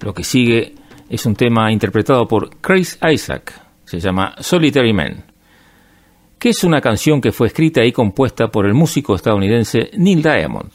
[0.00, 0.74] Lo que sigue
[1.10, 3.52] es un tema interpretado por Chris Isaac,
[3.84, 5.26] se llama Solitary Man,
[6.38, 10.72] que es una canción que fue escrita y compuesta por el músico estadounidense Neil Diamond.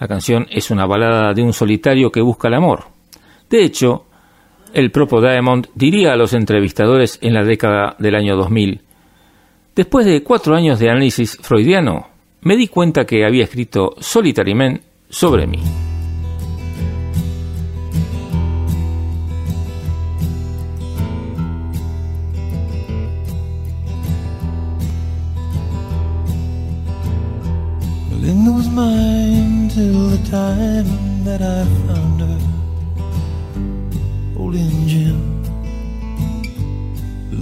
[0.00, 2.86] La canción es una balada de un solitario que busca el amor.
[3.48, 4.06] De hecho,
[4.74, 8.82] el propio Diamond diría a los entrevistadores en la década del año 2000,
[9.74, 12.08] después de cuatro años de análisis freudiano,
[12.42, 15.60] me di cuenta que había escrito Solitary Man sobre mí.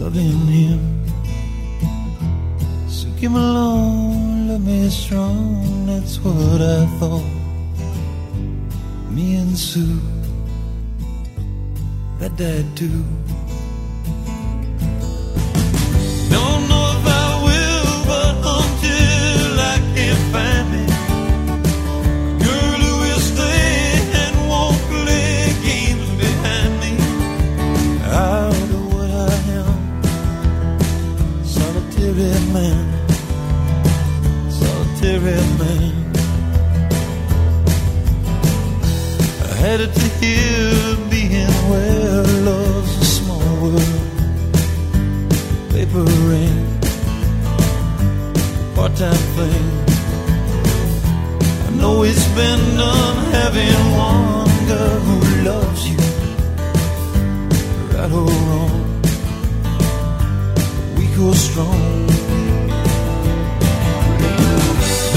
[0.08, 0.97] Loving.
[2.98, 7.22] So give me along, love me strong, that's what I thought.
[9.08, 10.00] Me and Sue,
[12.18, 13.04] that died too.
[16.34, 20.84] Don't know if I will, but until I can find me,
[22.42, 26.92] girl who will stay and won't play games behind me.
[28.90, 29.78] What I am,
[31.44, 32.30] solitary
[35.28, 35.94] man, man.
[39.80, 44.02] It to hear being where love's a small world
[45.72, 46.58] paper rain,
[48.74, 49.66] part-time thing.
[51.66, 53.80] I know it's been done having
[54.10, 55.16] one girl who
[55.50, 56.00] loves you,
[57.94, 58.76] right or wrong,
[60.96, 62.17] weak or strong.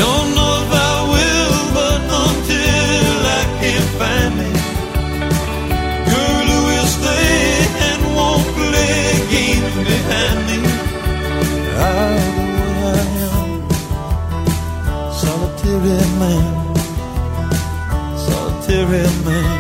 [0.02, 4.52] Know if I will, but until I can find me.
[6.10, 7.41] Girl who will stay
[7.88, 8.99] and won't play
[9.36, 10.57] games behind me.
[11.78, 11.90] I
[12.36, 13.49] know what I am,
[15.22, 16.53] solitary man,
[18.28, 19.51] solitary man.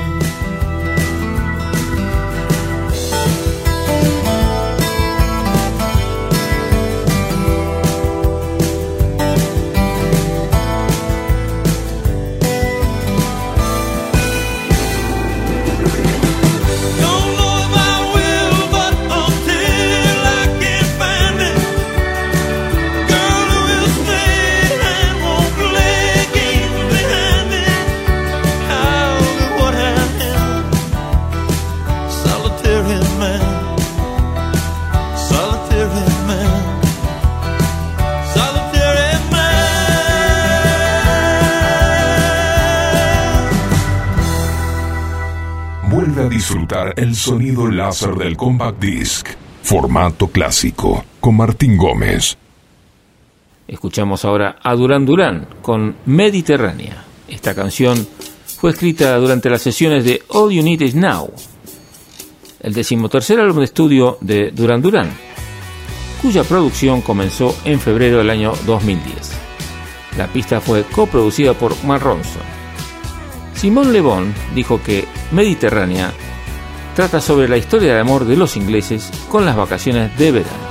[46.51, 49.25] Disfrutar el sonido láser del compact disc.
[49.63, 51.01] Formato clásico.
[51.21, 52.37] Con Martín Gómez.
[53.69, 57.05] Escuchamos ahora a Duran Duran con Mediterránea.
[57.29, 58.05] Esta canción
[58.59, 61.31] fue escrita durante las sesiones de All You Need Is Now,
[62.59, 65.09] el decimotercer álbum de estudio de Duran Duran,
[66.21, 69.31] cuya producción comenzó en febrero del año 2010.
[70.17, 72.43] La pista fue coproducida por Mark Ronson.
[73.53, 76.11] Simón Le Bon dijo que Mediterránea
[76.95, 80.70] trata sobre la historia de amor de los ingleses con las vacaciones de verano.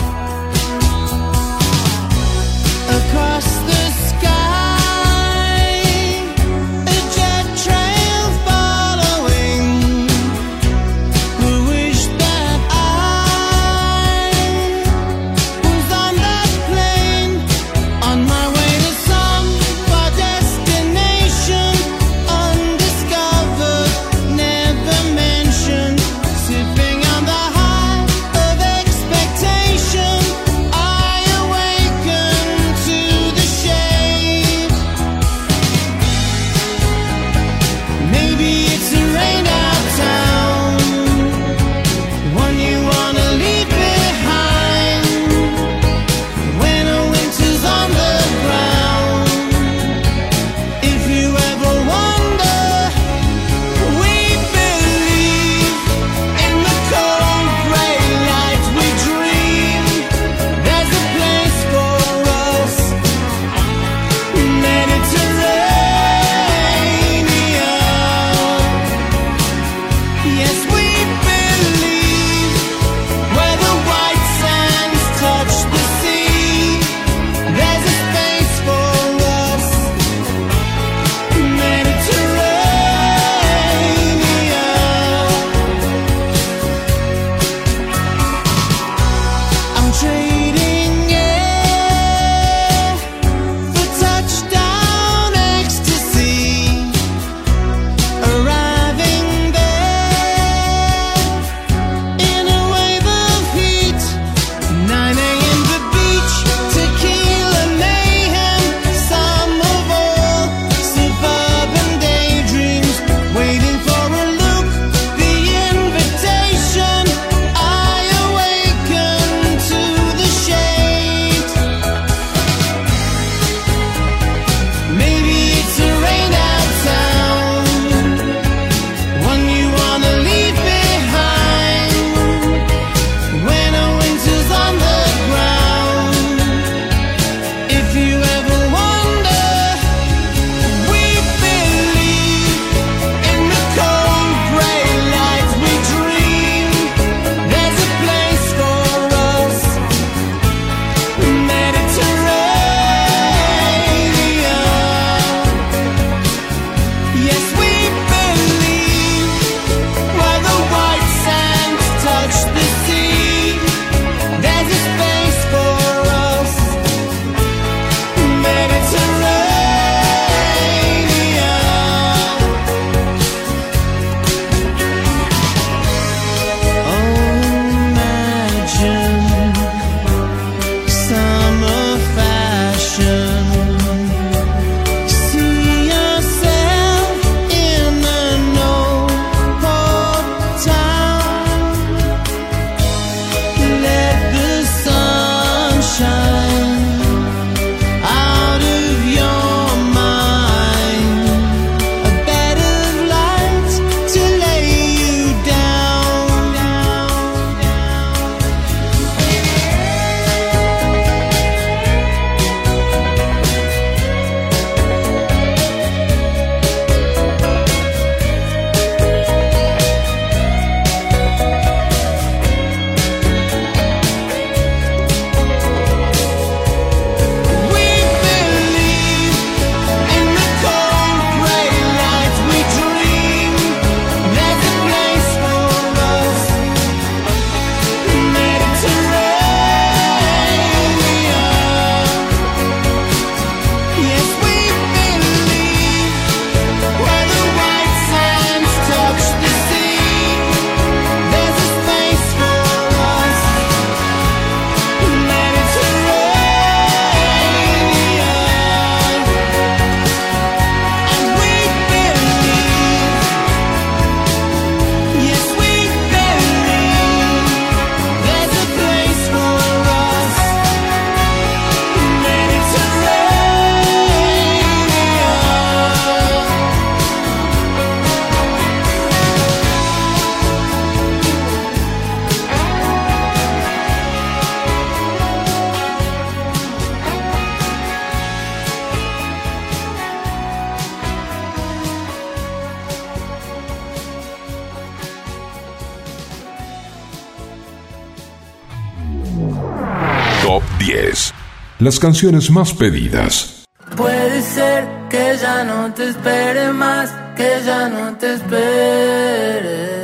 [301.81, 303.65] Las canciones más pedidas.
[303.97, 310.00] Puede ser que ya no te espere más, que ya no te espere.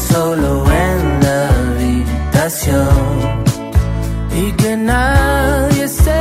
[0.00, 2.88] Solo en la habitación.
[4.34, 6.19] Y que nadie se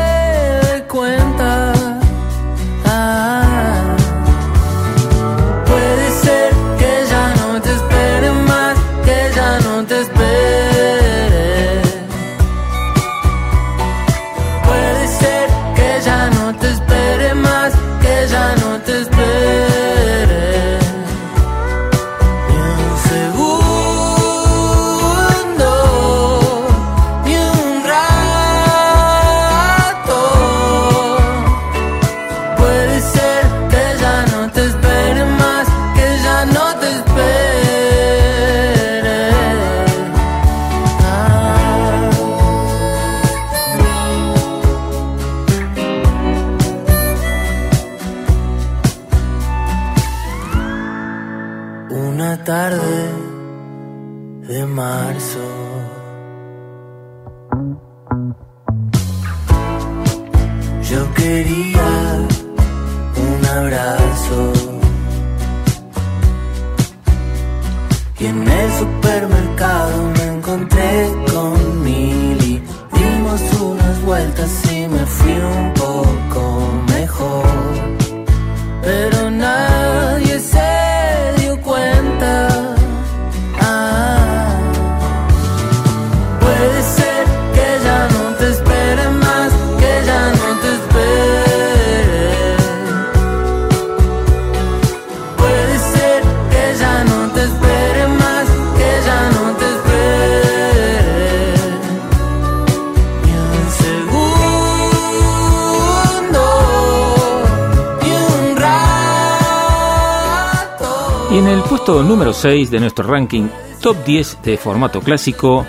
[112.40, 113.49] 6 de nuestro ranking
[113.82, 115.66] Top 10 de formato clásico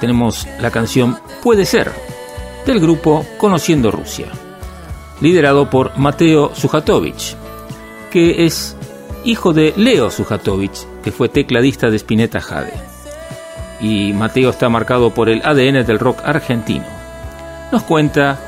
[0.00, 1.92] tenemos la canción Puede ser
[2.66, 4.26] del grupo Conociendo Rusia,
[5.20, 7.36] liderado por Mateo Sujatovich,
[8.10, 8.76] que es
[9.24, 12.74] hijo de Leo Sujatovich, que fue tecladista de Spinetta Jade.
[13.80, 16.84] Y Mateo está marcado por el ADN del rock argentino.
[17.72, 18.38] Nos cuenta,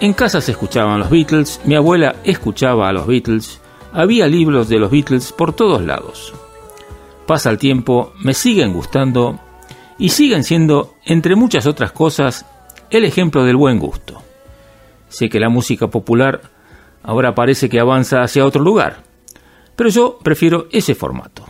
[0.00, 3.60] en casa se escuchaban los Beatles, mi abuela escuchaba a los Beatles,
[3.92, 6.32] había libros de los Beatles por todos lados.
[7.30, 9.38] Pasa el tiempo, me siguen gustando
[9.98, 12.44] y siguen siendo, entre muchas otras cosas,
[12.90, 14.20] el ejemplo del buen gusto.
[15.08, 16.40] Sé que la música popular
[17.04, 19.04] ahora parece que avanza hacia otro lugar,
[19.76, 21.44] pero yo prefiero ese formato.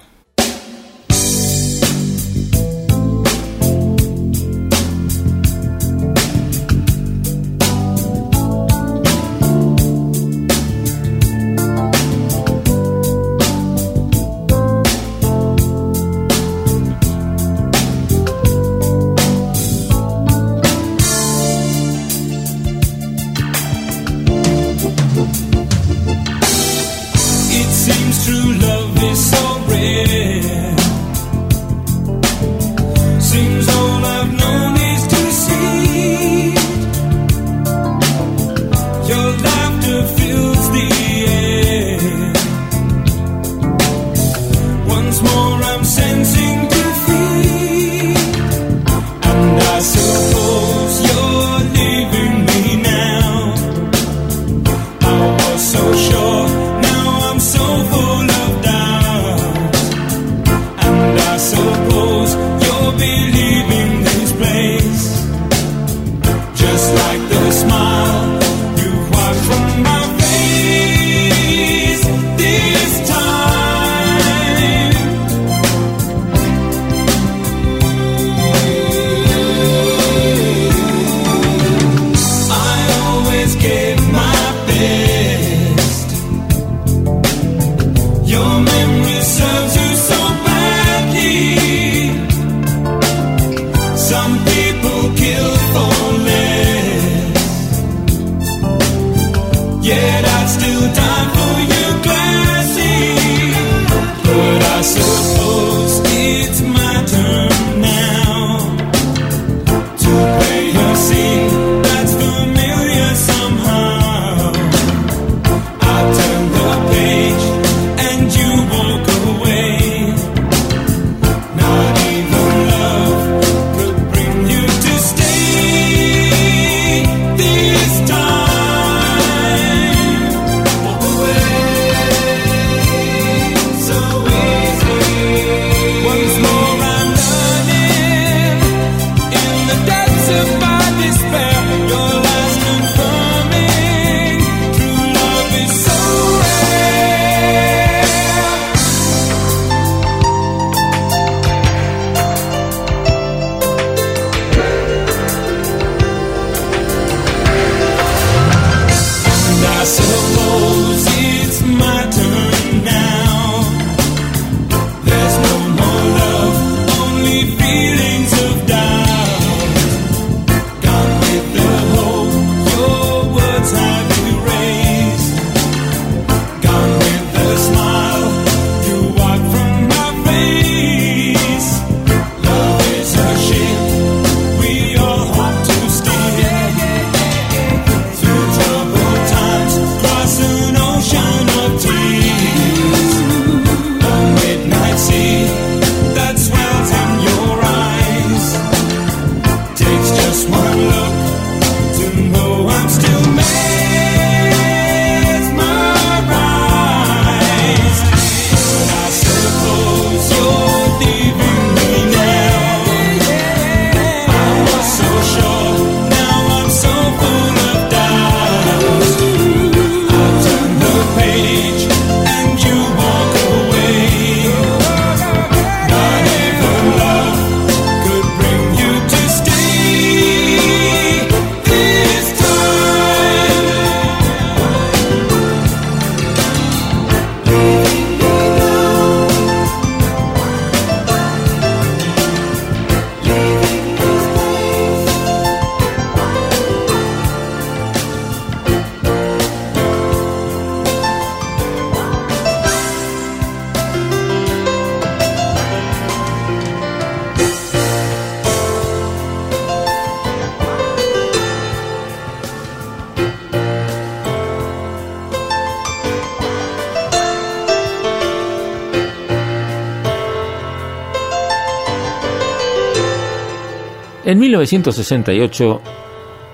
[274.31, 275.81] En 1968,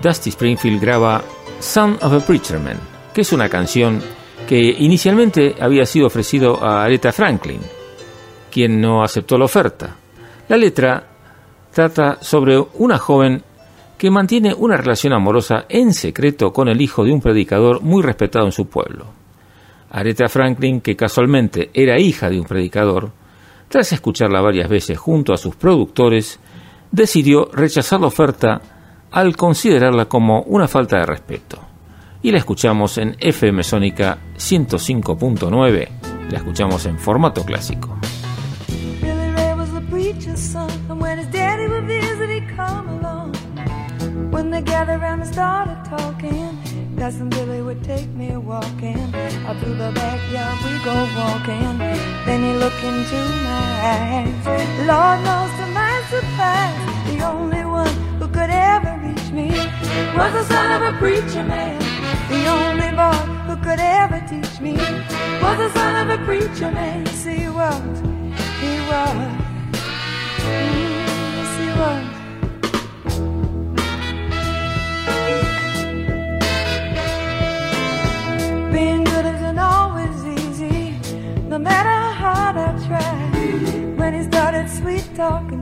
[0.01, 1.23] Dusty Springfield graba
[1.59, 2.79] Son of a Preacher Man,
[3.13, 4.01] que es una canción
[4.49, 7.59] que inicialmente había sido ofrecido a Aretha Franklin,
[8.49, 9.95] quien no aceptó la oferta.
[10.49, 11.03] La letra
[11.71, 13.43] trata sobre una joven
[13.95, 18.47] que mantiene una relación amorosa en secreto con el hijo de un predicador muy respetado
[18.47, 19.05] en su pueblo.
[19.91, 23.11] Aretha Franklin, que casualmente era hija de un predicador,
[23.69, 26.39] tras escucharla varias veces junto a sus productores,
[26.91, 28.61] decidió rechazar la oferta
[29.11, 31.59] al considerarla como una falta de respeto.
[32.21, 35.87] Y la escuchamos en FM Sónica 105.9,
[36.31, 37.97] la escuchamos en formato clásico.
[44.31, 46.57] When they gathered around and started talking,
[46.97, 49.13] Cousin Billy would take me walking.
[49.47, 51.77] Out through the backyard we go walking.
[52.25, 53.15] Then he looked into
[53.47, 54.45] my eyes.
[54.85, 59.49] Lord knows to my surprise, the only one who could ever reach me
[60.17, 61.79] was the son of a preacher man.
[62.29, 64.73] The only boy who could ever teach me
[65.43, 67.05] was the son of a preacher man.
[67.05, 67.99] Yes, he was.
[68.63, 69.31] He was.
[70.43, 70.97] Mm,
[71.37, 73.17] Yes, he was.
[78.71, 80.93] Being good isn't always easy,
[81.49, 83.13] no matter how hard I try.
[83.99, 85.61] When he started sweet talking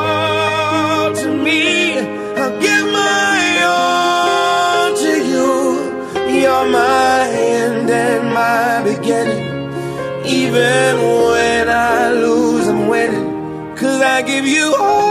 [10.31, 10.95] Even
[11.27, 13.75] when I lose, I'm winning.
[13.75, 15.10] Cause I give you all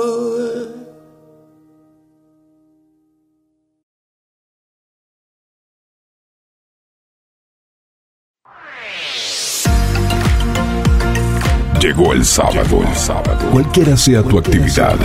[11.81, 13.49] Llegó el sábado, el sábado.
[13.49, 14.99] Cualquiera sea tu actividad,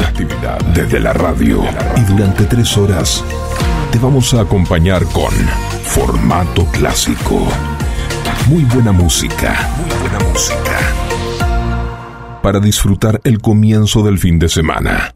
[0.74, 1.64] desde la radio
[1.96, 3.24] y durante tres horas,
[3.90, 5.32] te vamos a acompañar con
[5.84, 7.48] formato clásico.
[8.50, 10.78] Muy buena música, muy buena música.
[12.42, 15.15] Para disfrutar el comienzo del fin de semana.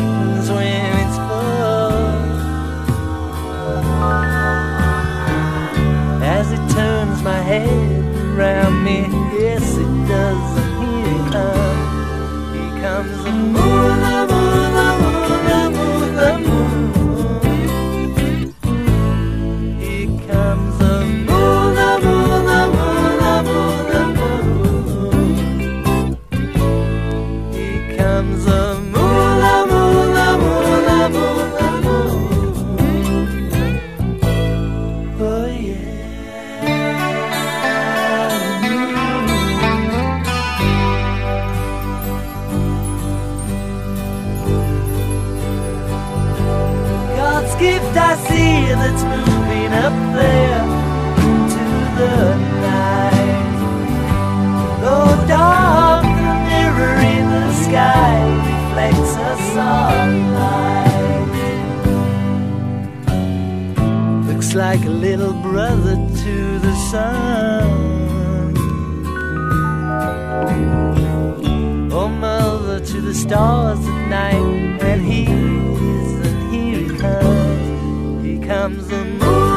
[0.00, 1.92] Always when it's full.
[6.22, 8.04] As it turns my head
[8.36, 9.06] around me,
[9.38, 10.58] yes it does.
[10.58, 12.54] And here it comes.
[12.54, 13.97] Here comes the moon,
[65.16, 68.54] little brother to the sun.
[71.90, 78.22] Oh, mother to the stars at night, and he's and here he comes.
[78.22, 79.47] He comes the moon,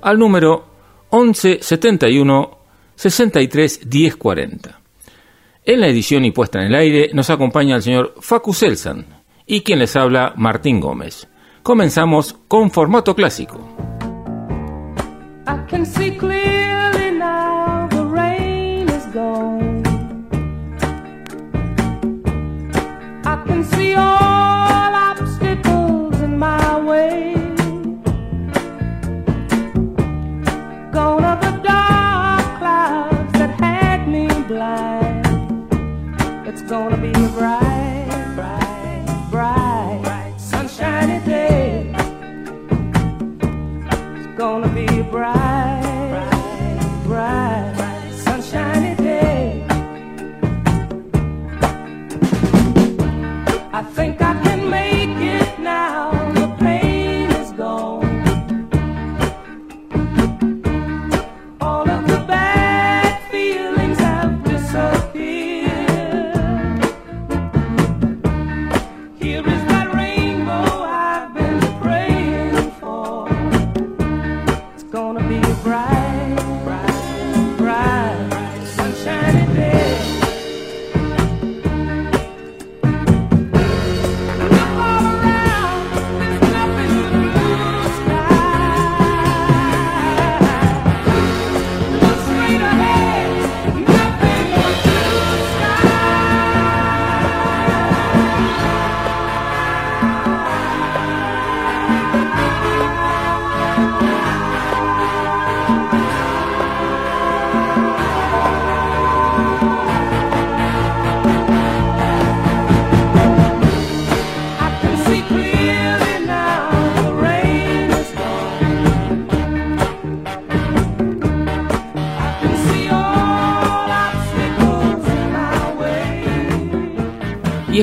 [0.00, 0.64] al número
[1.10, 2.58] 11 71
[2.94, 4.80] 63 10 40.
[5.64, 9.06] En la edición y puesta en el aire nos acompaña el señor Facu Selsan
[9.46, 11.28] y quien les habla Martín Gómez.
[11.62, 13.58] Comenzamos con formato clásico.
[15.46, 16.59] I can see clearly
[44.40, 45.59] gonna be bright,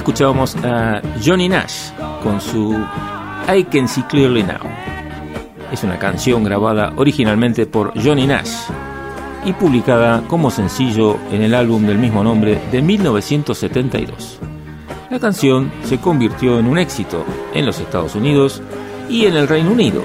[0.07, 1.91] escuchábamos a Johnny Nash
[2.23, 2.73] con su
[3.53, 4.61] I Can See Clearly Now.
[5.69, 8.53] Es una canción grabada originalmente por Johnny Nash
[9.43, 14.39] y publicada como sencillo en el álbum del mismo nombre de 1972.
[15.09, 18.61] La canción se convirtió en un éxito en los Estados Unidos
[19.09, 20.03] y en el Reino Unido,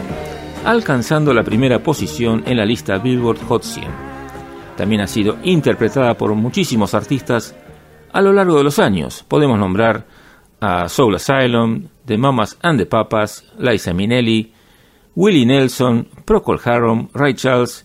[0.65, 3.87] alcanzando la primera posición en la lista Billboard Hot 100.
[4.77, 7.55] También ha sido interpretada por muchísimos artistas
[8.13, 9.25] a lo largo de los años.
[9.27, 10.07] Podemos nombrar
[10.61, 14.53] a Soul Asylum, The Mamas and the Papas, Liza Minnelli,
[15.15, 17.85] Willie Nelson, Procol Harum, Ray Charles,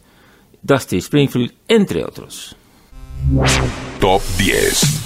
[0.62, 2.56] Dusty Springfield, entre otros.
[4.00, 5.06] Top 10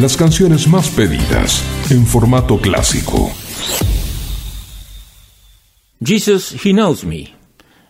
[0.00, 3.30] Las canciones más pedidas en formato clásico.
[6.04, 7.34] Jesus He Knows Me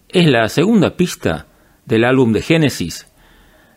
[0.09, 1.48] es la segunda pista
[1.84, 3.06] del álbum de Genesis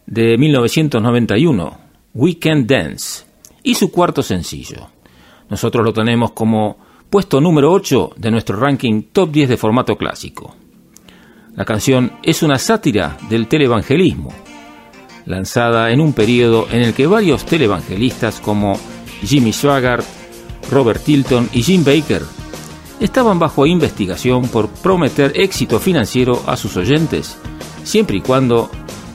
[0.10, 1.78] de 1991,
[2.16, 3.26] Weekend Dance,
[3.62, 4.88] y su cuarto sencillo.
[5.50, 6.78] Nosotros lo tenemos como
[7.12, 10.56] puesto número 8 de nuestro ranking top 10 de formato clásico.
[11.56, 14.34] La canción es una sátira del televangelismo,
[15.26, 18.80] lanzada en un periodo en el que varios televangelistas como
[19.22, 20.06] Jimmy Swaggart,
[20.72, 22.24] Robert Tilton y Jim Baker
[23.00, 27.38] estaban bajo investigación por prometer éxito financiero a sus oyentes,
[27.84, 28.72] siempre y cuando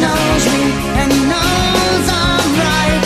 [0.00, 0.62] knows me
[1.00, 3.02] and he knows I'm right.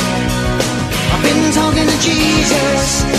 [1.13, 3.12] I've been talking to Jesus.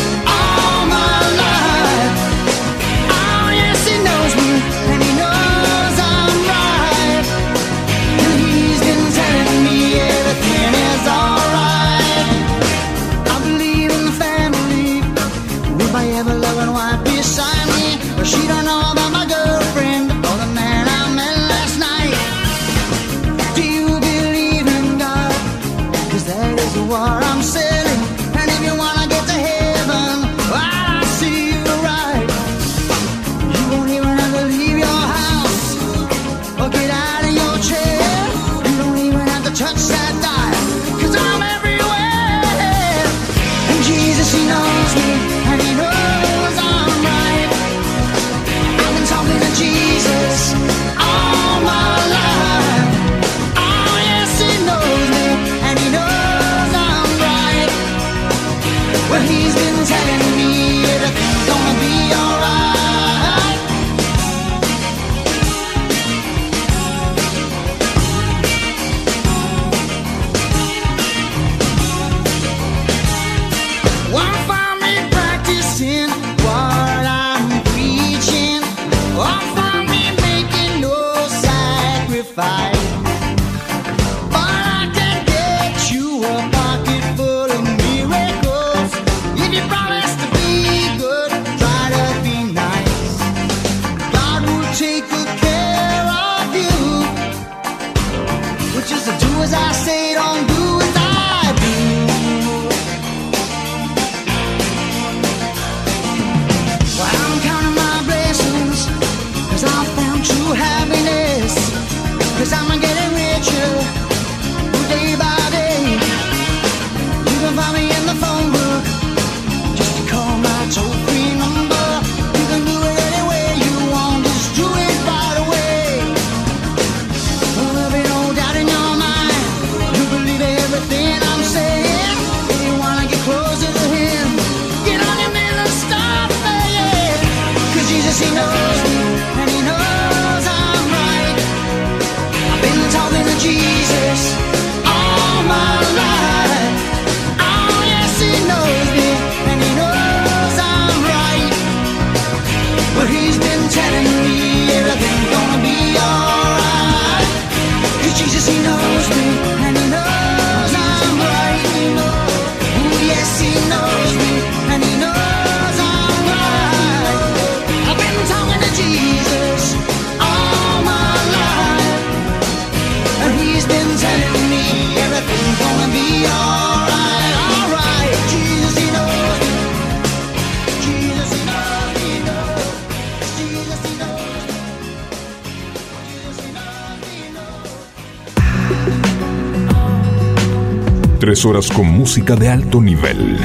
[191.24, 193.38] tres horas con música de alto nivel.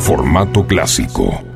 [0.00, 1.55] Formato clásico.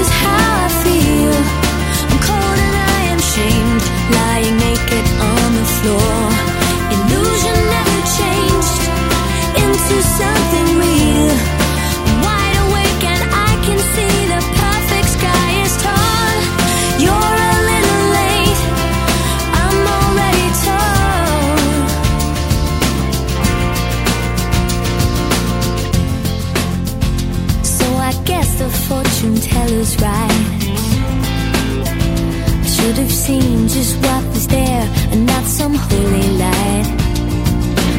[0.00, 1.36] Is how I feel.
[2.10, 3.84] I'm cold and I am shamed,
[4.18, 6.23] lying naked on the floor.
[33.26, 36.86] Seen just what was there and not some holy light.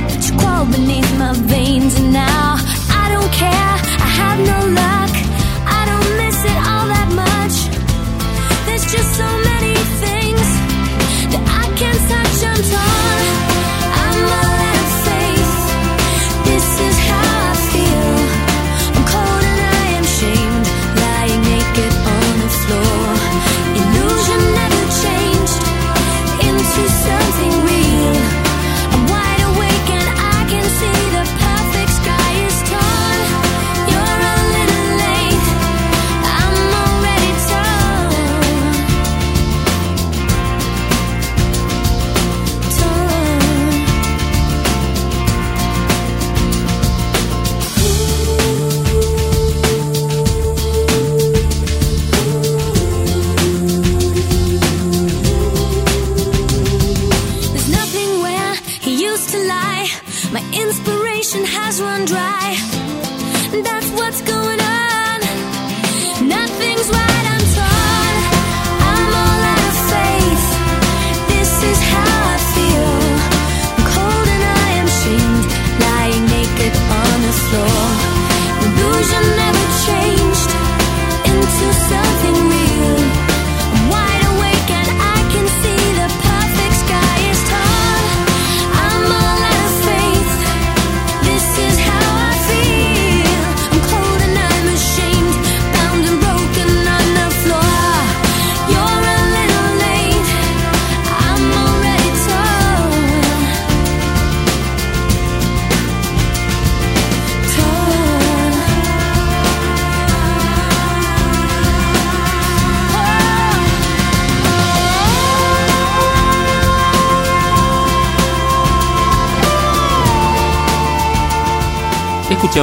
[0.07, 2.57] But you crawl beneath my veins and now
[3.01, 3.73] I don't care.
[4.05, 4.94] I have no luck.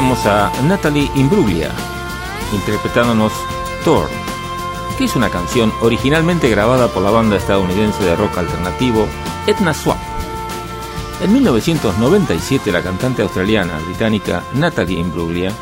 [0.02, 1.70] Escuchamos a Natalie Imbruglia
[2.52, 3.32] interpretándonos
[3.84, 4.10] Torn,
[4.98, 9.06] que es una canción originalmente grabada por la banda estadounidense de rock alternativo
[9.46, 9.98] Etna Swap.
[11.22, 15.52] En 1997 la cantante australiana británica Natalie Imbruglia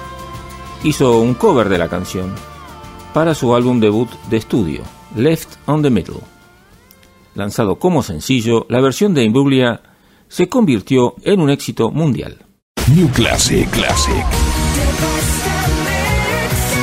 [0.85, 2.35] hizo un cover de la canción
[3.13, 4.85] para su álbum debut de estudio,
[5.17, 6.21] Left on the Middle.
[7.35, 9.83] Lanzado como sencillo, la versión de Imbruglia
[10.29, 12.47] se convirtió en un éxito mundial.
[12.95, 14.25] New Classic, Classic.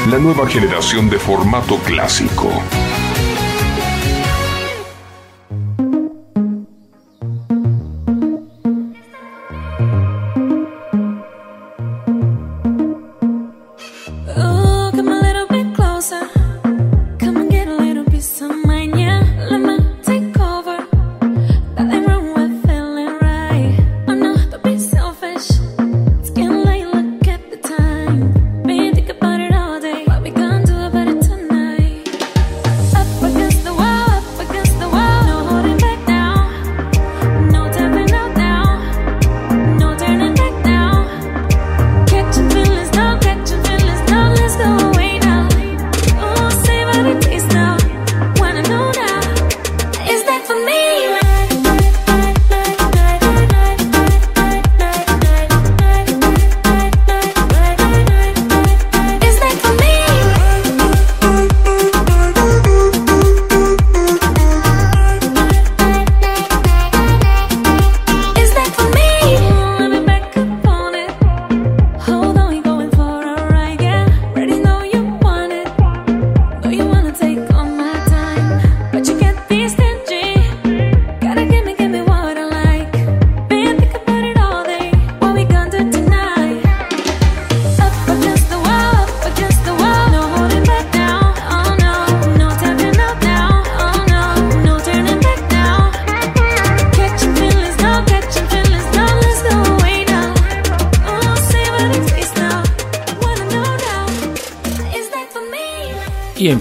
[0.10, 2.50] La nueva generación de formato clásico.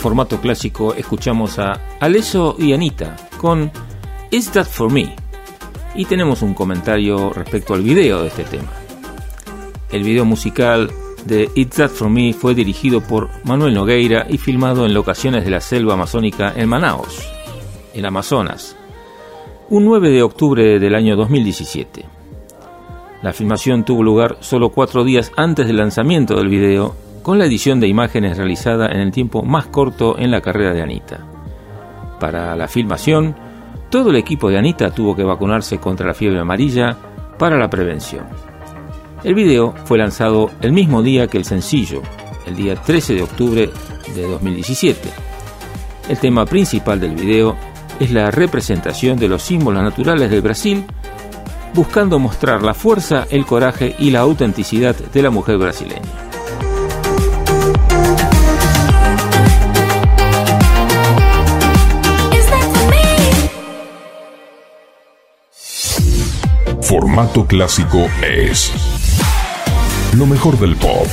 [0.07, 3.73] Formato clásico escuchamos a Alesso y Anita con
[4.31, 5.17] Is That For Me
[5.97, 8.71] y tenemos un comentario respecto al video de este tema.
[9.91, 10.93] El video musical
[11.25, 15.51] de It's That For Me fue dirigido por Manuel Nogueira y filmado en locaciones de
[15.51, 17.29] la selva amazónica en Manaos,
[17.93, 18.77] en Amazonas,
[19.71, 22.05] un 9 de octubre del año 2017.
[23.23, 26.95] La filmación tuvo lugar solo cuatro días antes del lanzamiento del video,
[27.27, 30.81] con la edición de imágenes realizada en el tiempo más corto en la carrera de
[30.81, 31.27] Anita.
[32.21, 33.35] Para la filmación,
[33.91, 36.97] todo el equipo de Anita tuvo que vacunarse contra la fiebre amarilla
[37.37, 38.27] para la prevención.
[39.25, 42.01] El video fue lanzado el mismo día que el sencillo,
[42.47, 43.71] el día 13 de octubre
[44.15, 45.09] de 2017.
[46.09, 47.57] El tema principal del video
[47.99, 50.85] es la representación de los símbolos naturales del Brasil,
[51.75, 56.26] buscando mostrar la fuerza, el coraje y la autenticidad de la mujer brasileña.
[66.99, 68.73] Formato clásico es
[70.15, 71.07] lo mejor del pop.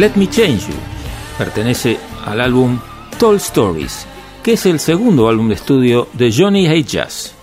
[0.00, 0.74] Let Me Change You
[1.36, 2.78] pertenece al álbum
[3.18, 4.06] Tall Stories,
[4.42, 7.34] que es el segundo álbum de estudio de Johnny Hate Jazz.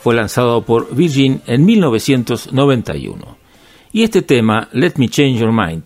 [0.00, 3.36] Fue lanzado por Virgin en 1991.
[3.92, 5.84] Y este tema, Let Me Change Your Mind,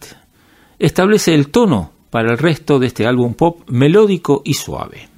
[0.79, 5.10] establece el tono para el resto de este álbum pop melódico y suave.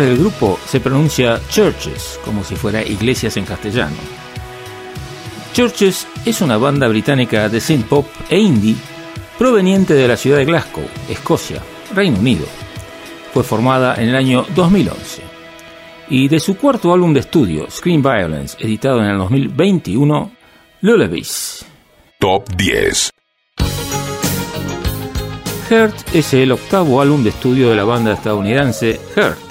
[0.00, 3.96] Nombre del grupo se pronuncia Churches, como si fuera iglesias en castellano.
[5.52, 8.76] Churches es una banda británica de synth pop e indie
[9.38, 11.60] proveniente de la ciudad de Glasgow, Escocia,
[11.94, 12.46] Reino Unido.
[13.34, 15.22] Fue formada en el año 2011.
[16.08, 20.32] Y de su cuarto álbum de estudio, Screen Violence, editado en el 2021,
[20.80, 21.64] Lullabies.
[22.18, 23.10] Top 10.
[25.70, 29.49] Hurt es el octavo álbum de estudio de la banda estadounidense Hurt.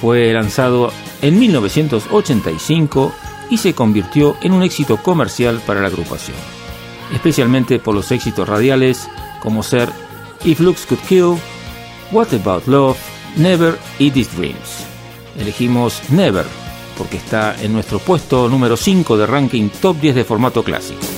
[0.00, 0.92] Fue lanzado
[1.22, 3.12] en 1985
[3.50, 6.36] y se convirtió en un éxito comercial para la agrupación,
[7.14, 9.08] especialmente por los éxitos radiales
[9.40, 9.88] como ser
[10.44, 11.38] If Looks Could Kill,
[12.12, 12.98] What About Love,
[13.36, 14.84] Never y These Dreams.
[15.38, 16.46] Elegimos Never
[16.96, 21.15] porque está en nuestro puesto número 5 de ranking top 10 de formato clásico.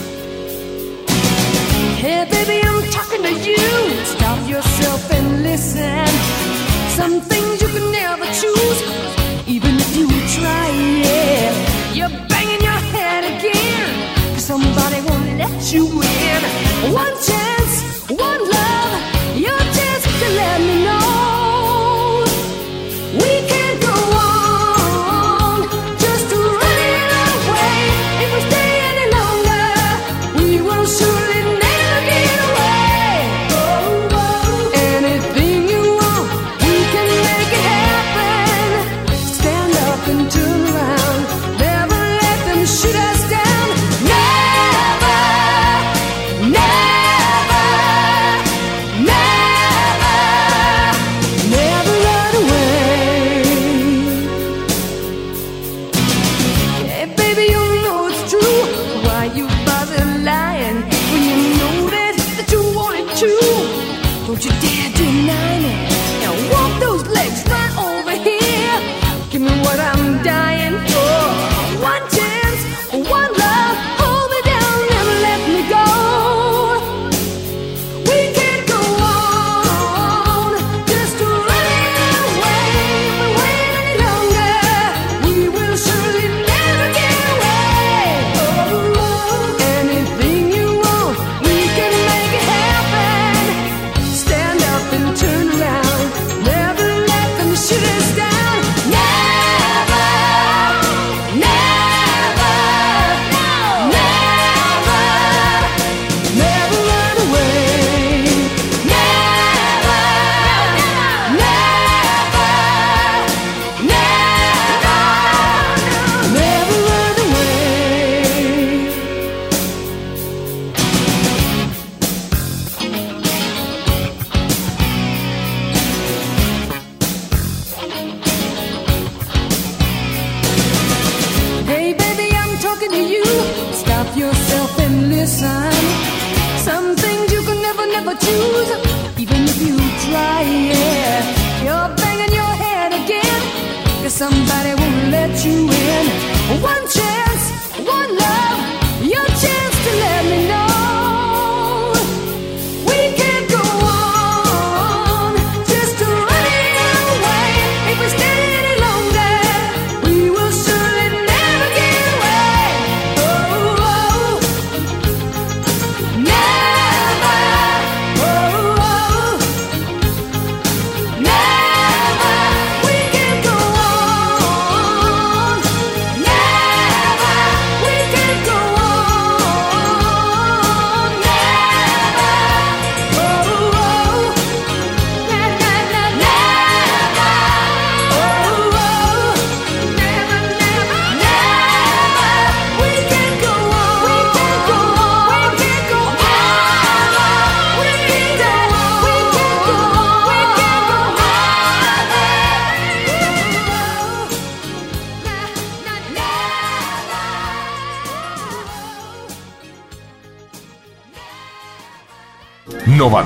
[15.60, 16.92] You in.
[16.92, 17.57] One chance,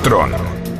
[0.02, 0.32] Novatron.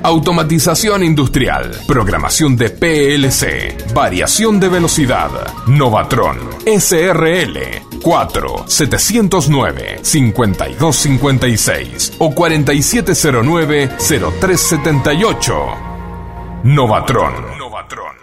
[0.03, 1.71] Automatización industrial.
[1.87, 3.95] Programación de PLC.
[3.95, 5.31] Variación de velocidad.
[5.69, 6.39] Novatron.
[6.67, 7.57] SRL.
[8.03, 15.67] 4 709 5256 o 4709 0378.
[16.65, 17.59] Novatron.
[17.59, 18.22] Novatron.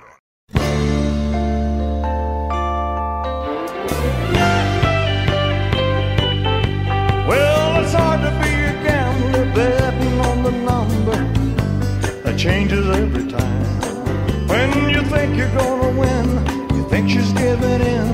[15.39, 16.27] You're gonna win,
[16.75, 18.09] you think she's giving in.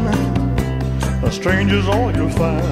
[1.24, 2.64] A stranger's all you'll find.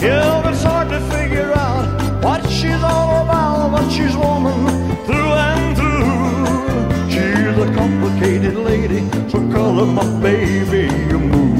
[0.00, 4.60] Yeah, it's hard to figure out what she's all about, but she's woman
[5.04, 7.10] through and through.
[7.12, 11.55] She's a complicated lady, so call her my baby, a movie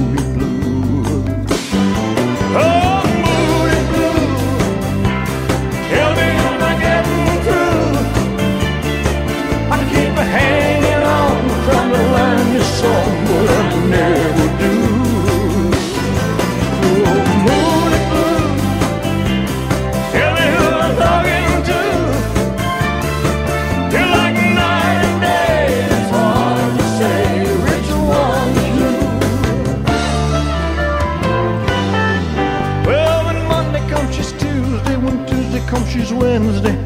[36.38, 36.76] Wednesday.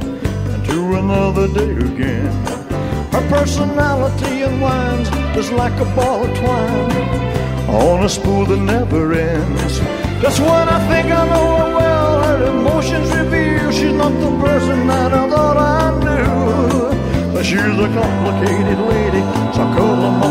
[0.69, 2.33] To another day again.
[3.11, 6.91] Her personality unwinds just like a ball of twine
[7.69, 9.81] on a spool that never ends.
[10.23, 14.87] Just when I think I know her well, her emotions reveal she's not the person
[14.87, 17.33] that I thought I knew.
[17.33, 19.23] But she's a complicated lady,
[19.57, 20.30] so call her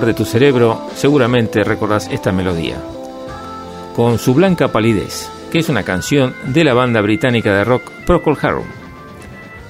[0.00, 2.76] de tu cerebro seguramente recordás esta melodía.
[3.94, 8.38] Con su blanca palidez, que es una canción de la banda británica de rock Procol
[8.40, 8.66] Harum.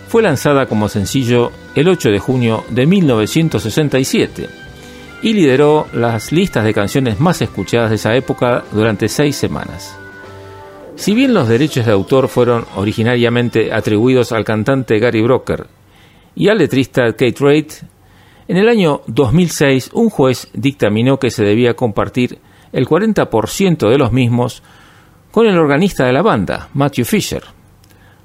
[0.06, 4.48] Fue lanzada como sencillo el 8 de junio de 1967
[5.22, 9.96] y lideró las listas de canciones más escuchadas de esa época durante seis semanas.
[10.94, 15.66] Si bien los derechos de autor fueron originariamente atribuidos al cantante Gary Broker
[16.36, 17.72] y al letrista Kate Reid,
[18.48, 22.38] en el año 2006 un juez dictaminó que se debía compartir
[22.72, 24.62] el 40% de los mismos
[25.30, 27.42] con el organista de la banda, Matthew Fisher,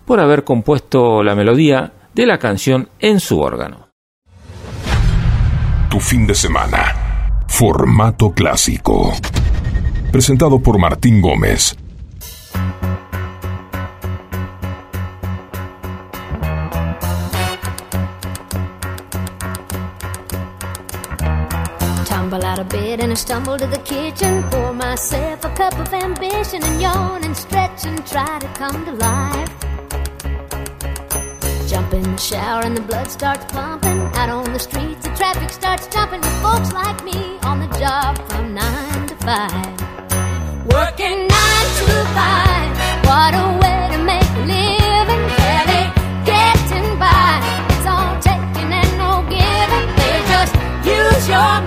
[0.06, 3.90] por haber compuesto la melodía de la canción en su órgano.
[5.90, 7.44] Tu fin de semana.
[7.48, 9.14] Formato clásico.
[10.12, 11.78] Presentado por Martín Gómez.
[22.58, 24.44] Out of bed and I stumble to the kitchen.
[24.50, 28.94] Pour myself a cup of ambition and yawn and stretch and try to come to
[28.94, 29.54] life.
[31.68, 34.00] Jump in the shower and the blood starts pumping.
[34.20, 38.18] Out on the streets, the traffic starts jumping with folks like me on the job
[38.30, 39.78] from nine to five.
[40.74, 42.72] Working nine to five.
[43.06, 45.24] What a way to make a living.
[45.38, 45.84] Barely
[46.26, 47.38] getting by.
[47.70, 49.86] It's all taking and no giving.
[50.00, 50.56] They just
[50.86, 51.67] use your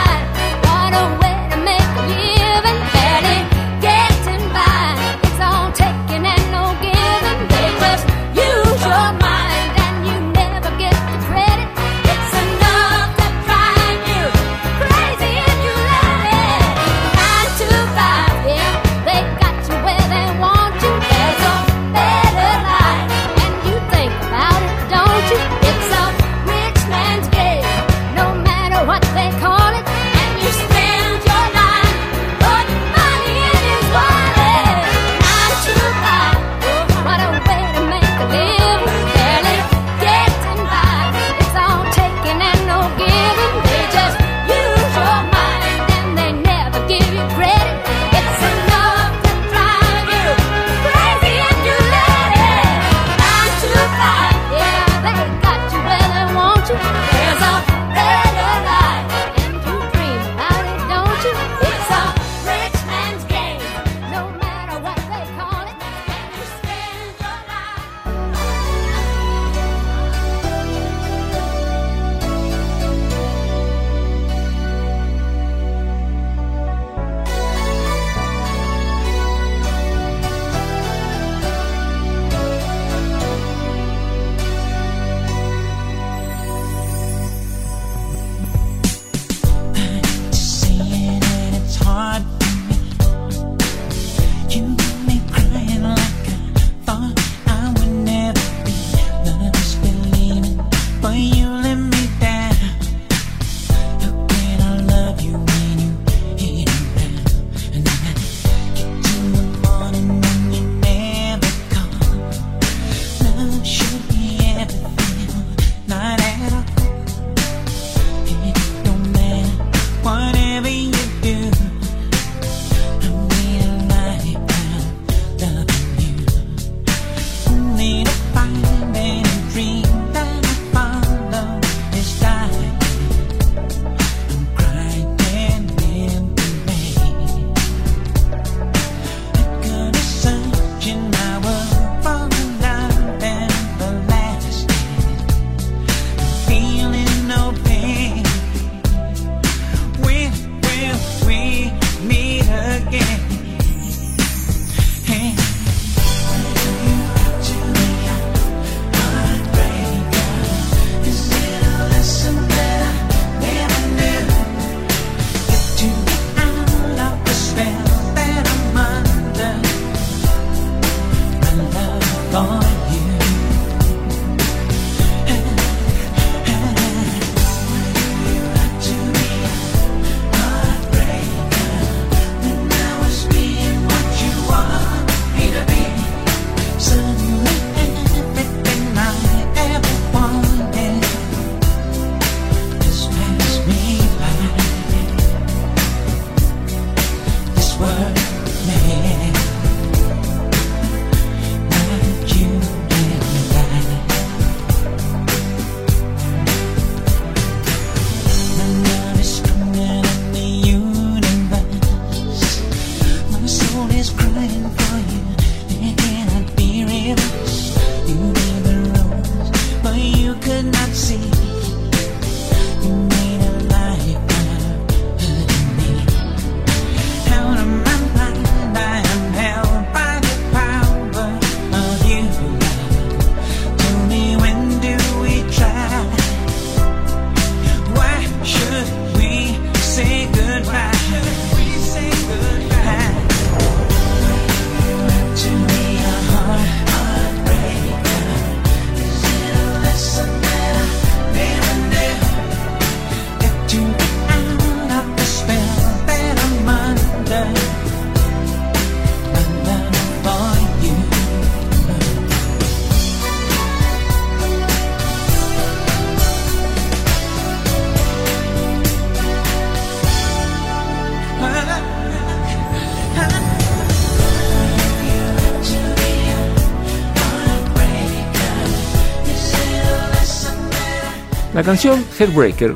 [281.61, 282.75] La canción Headbreaker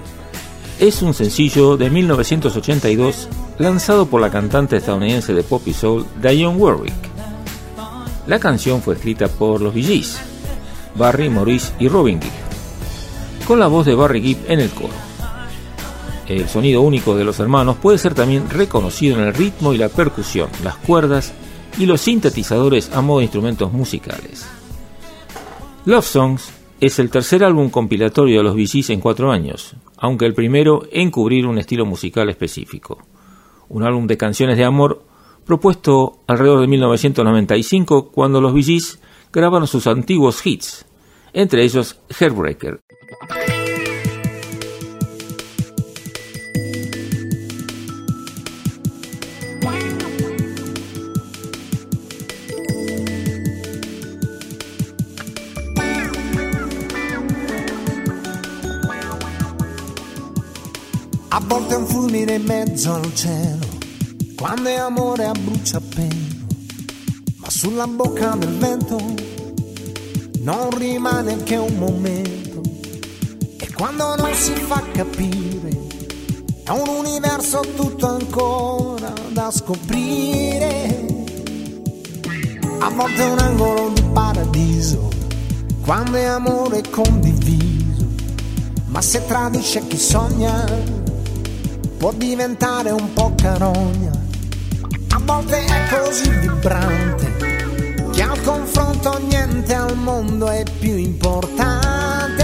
[0.79, 6.59] es un sencillo de 1982 lanzado por la cantante estadounidense de pop y soul Dionne
[6.59, 6.93] Warwick.
[8.27, 10.03] La canción fue escrita por los Bee
[10.93, 14.93] Barry, Maurice y Robin Gibb, con la voz de Barry Gibb en el coro.
[16.27, 19.89] El sonido único de los hermanos puede ser también reconocido en el ritmo y la
[19.89, 21.33] percusión, las cuerdas
[21.79, 24.45] y los sintetizadores a modo de instrumentos musicales.
[25.85, 26.51] Love Songs
[26.85, 31.09] es el tercer álbum compilatorio de los Gees en cuatro años, aunque el primero en
[31.09, 32.99] cubrir un estilo musical específico.
[33.69, 35.03] Un álbum de canciones de amor
[35.45, 38.99] propuesto alrededor de 1995 cuando los Gees
[39.33, 40.85] grabaron sus antiguos hits,
[41.33, 42.81] entre ellos Heartbreaker.
[61.45, 63.67] Volte è un fulmine in mezzo al cielo,
[64.35, 66.45] quando è amore a bruciapelo,
[67.37, 68.97] ma sulla bocca del vento
[70.39, 72.61] non rimane che un momento.
[73.57, 75.69] E quando non si fa capire,
[76.63, 81.05] è un universo tutto ancora da scoprire.
[82.79, 85.09] A volte è un angolo di paradiso,
[85.83, 88.07] quando è amore condiviso,
[88.87, 91.04] ma se tradisce chi sogna
[91.97, 94.11] può diventare un po' carogna.
[95.09, 97.35] A volte è così vibrante
[98.11, 102.43] che al confronto niente al mondo è più importante.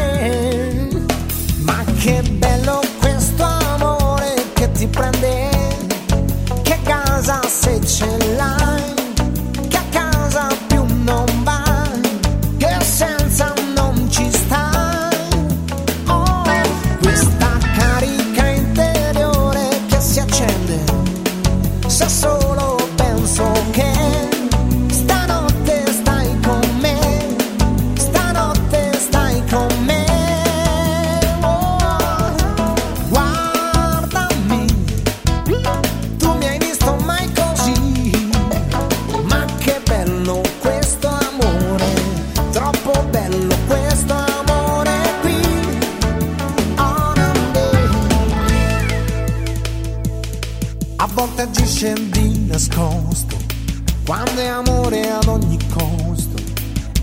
[1.60, 5.50] Ma che bello questo amore che ti prende,
[6.62, 8.61] che casa se ce l'hai,
[51.26, 53.38] volte agisce di nascosto,
[54.08, 56.42] quando è amore ad ogni costo.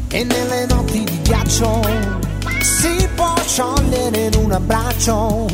[0.08, 1.80] E nelle notti di ghiaccio
[2.60, 5.46] si può sciogliere in un abbraccio.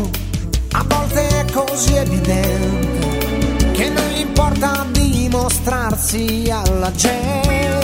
[0.72, 7.83] A volte è così evidente che non gli importa dimostrarsi alla gente.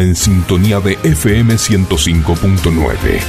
[0.00, 3.20] En sintonía de FM 105.9.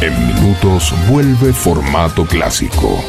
[0.00, 3.02] En minutos vuelve formato clásico.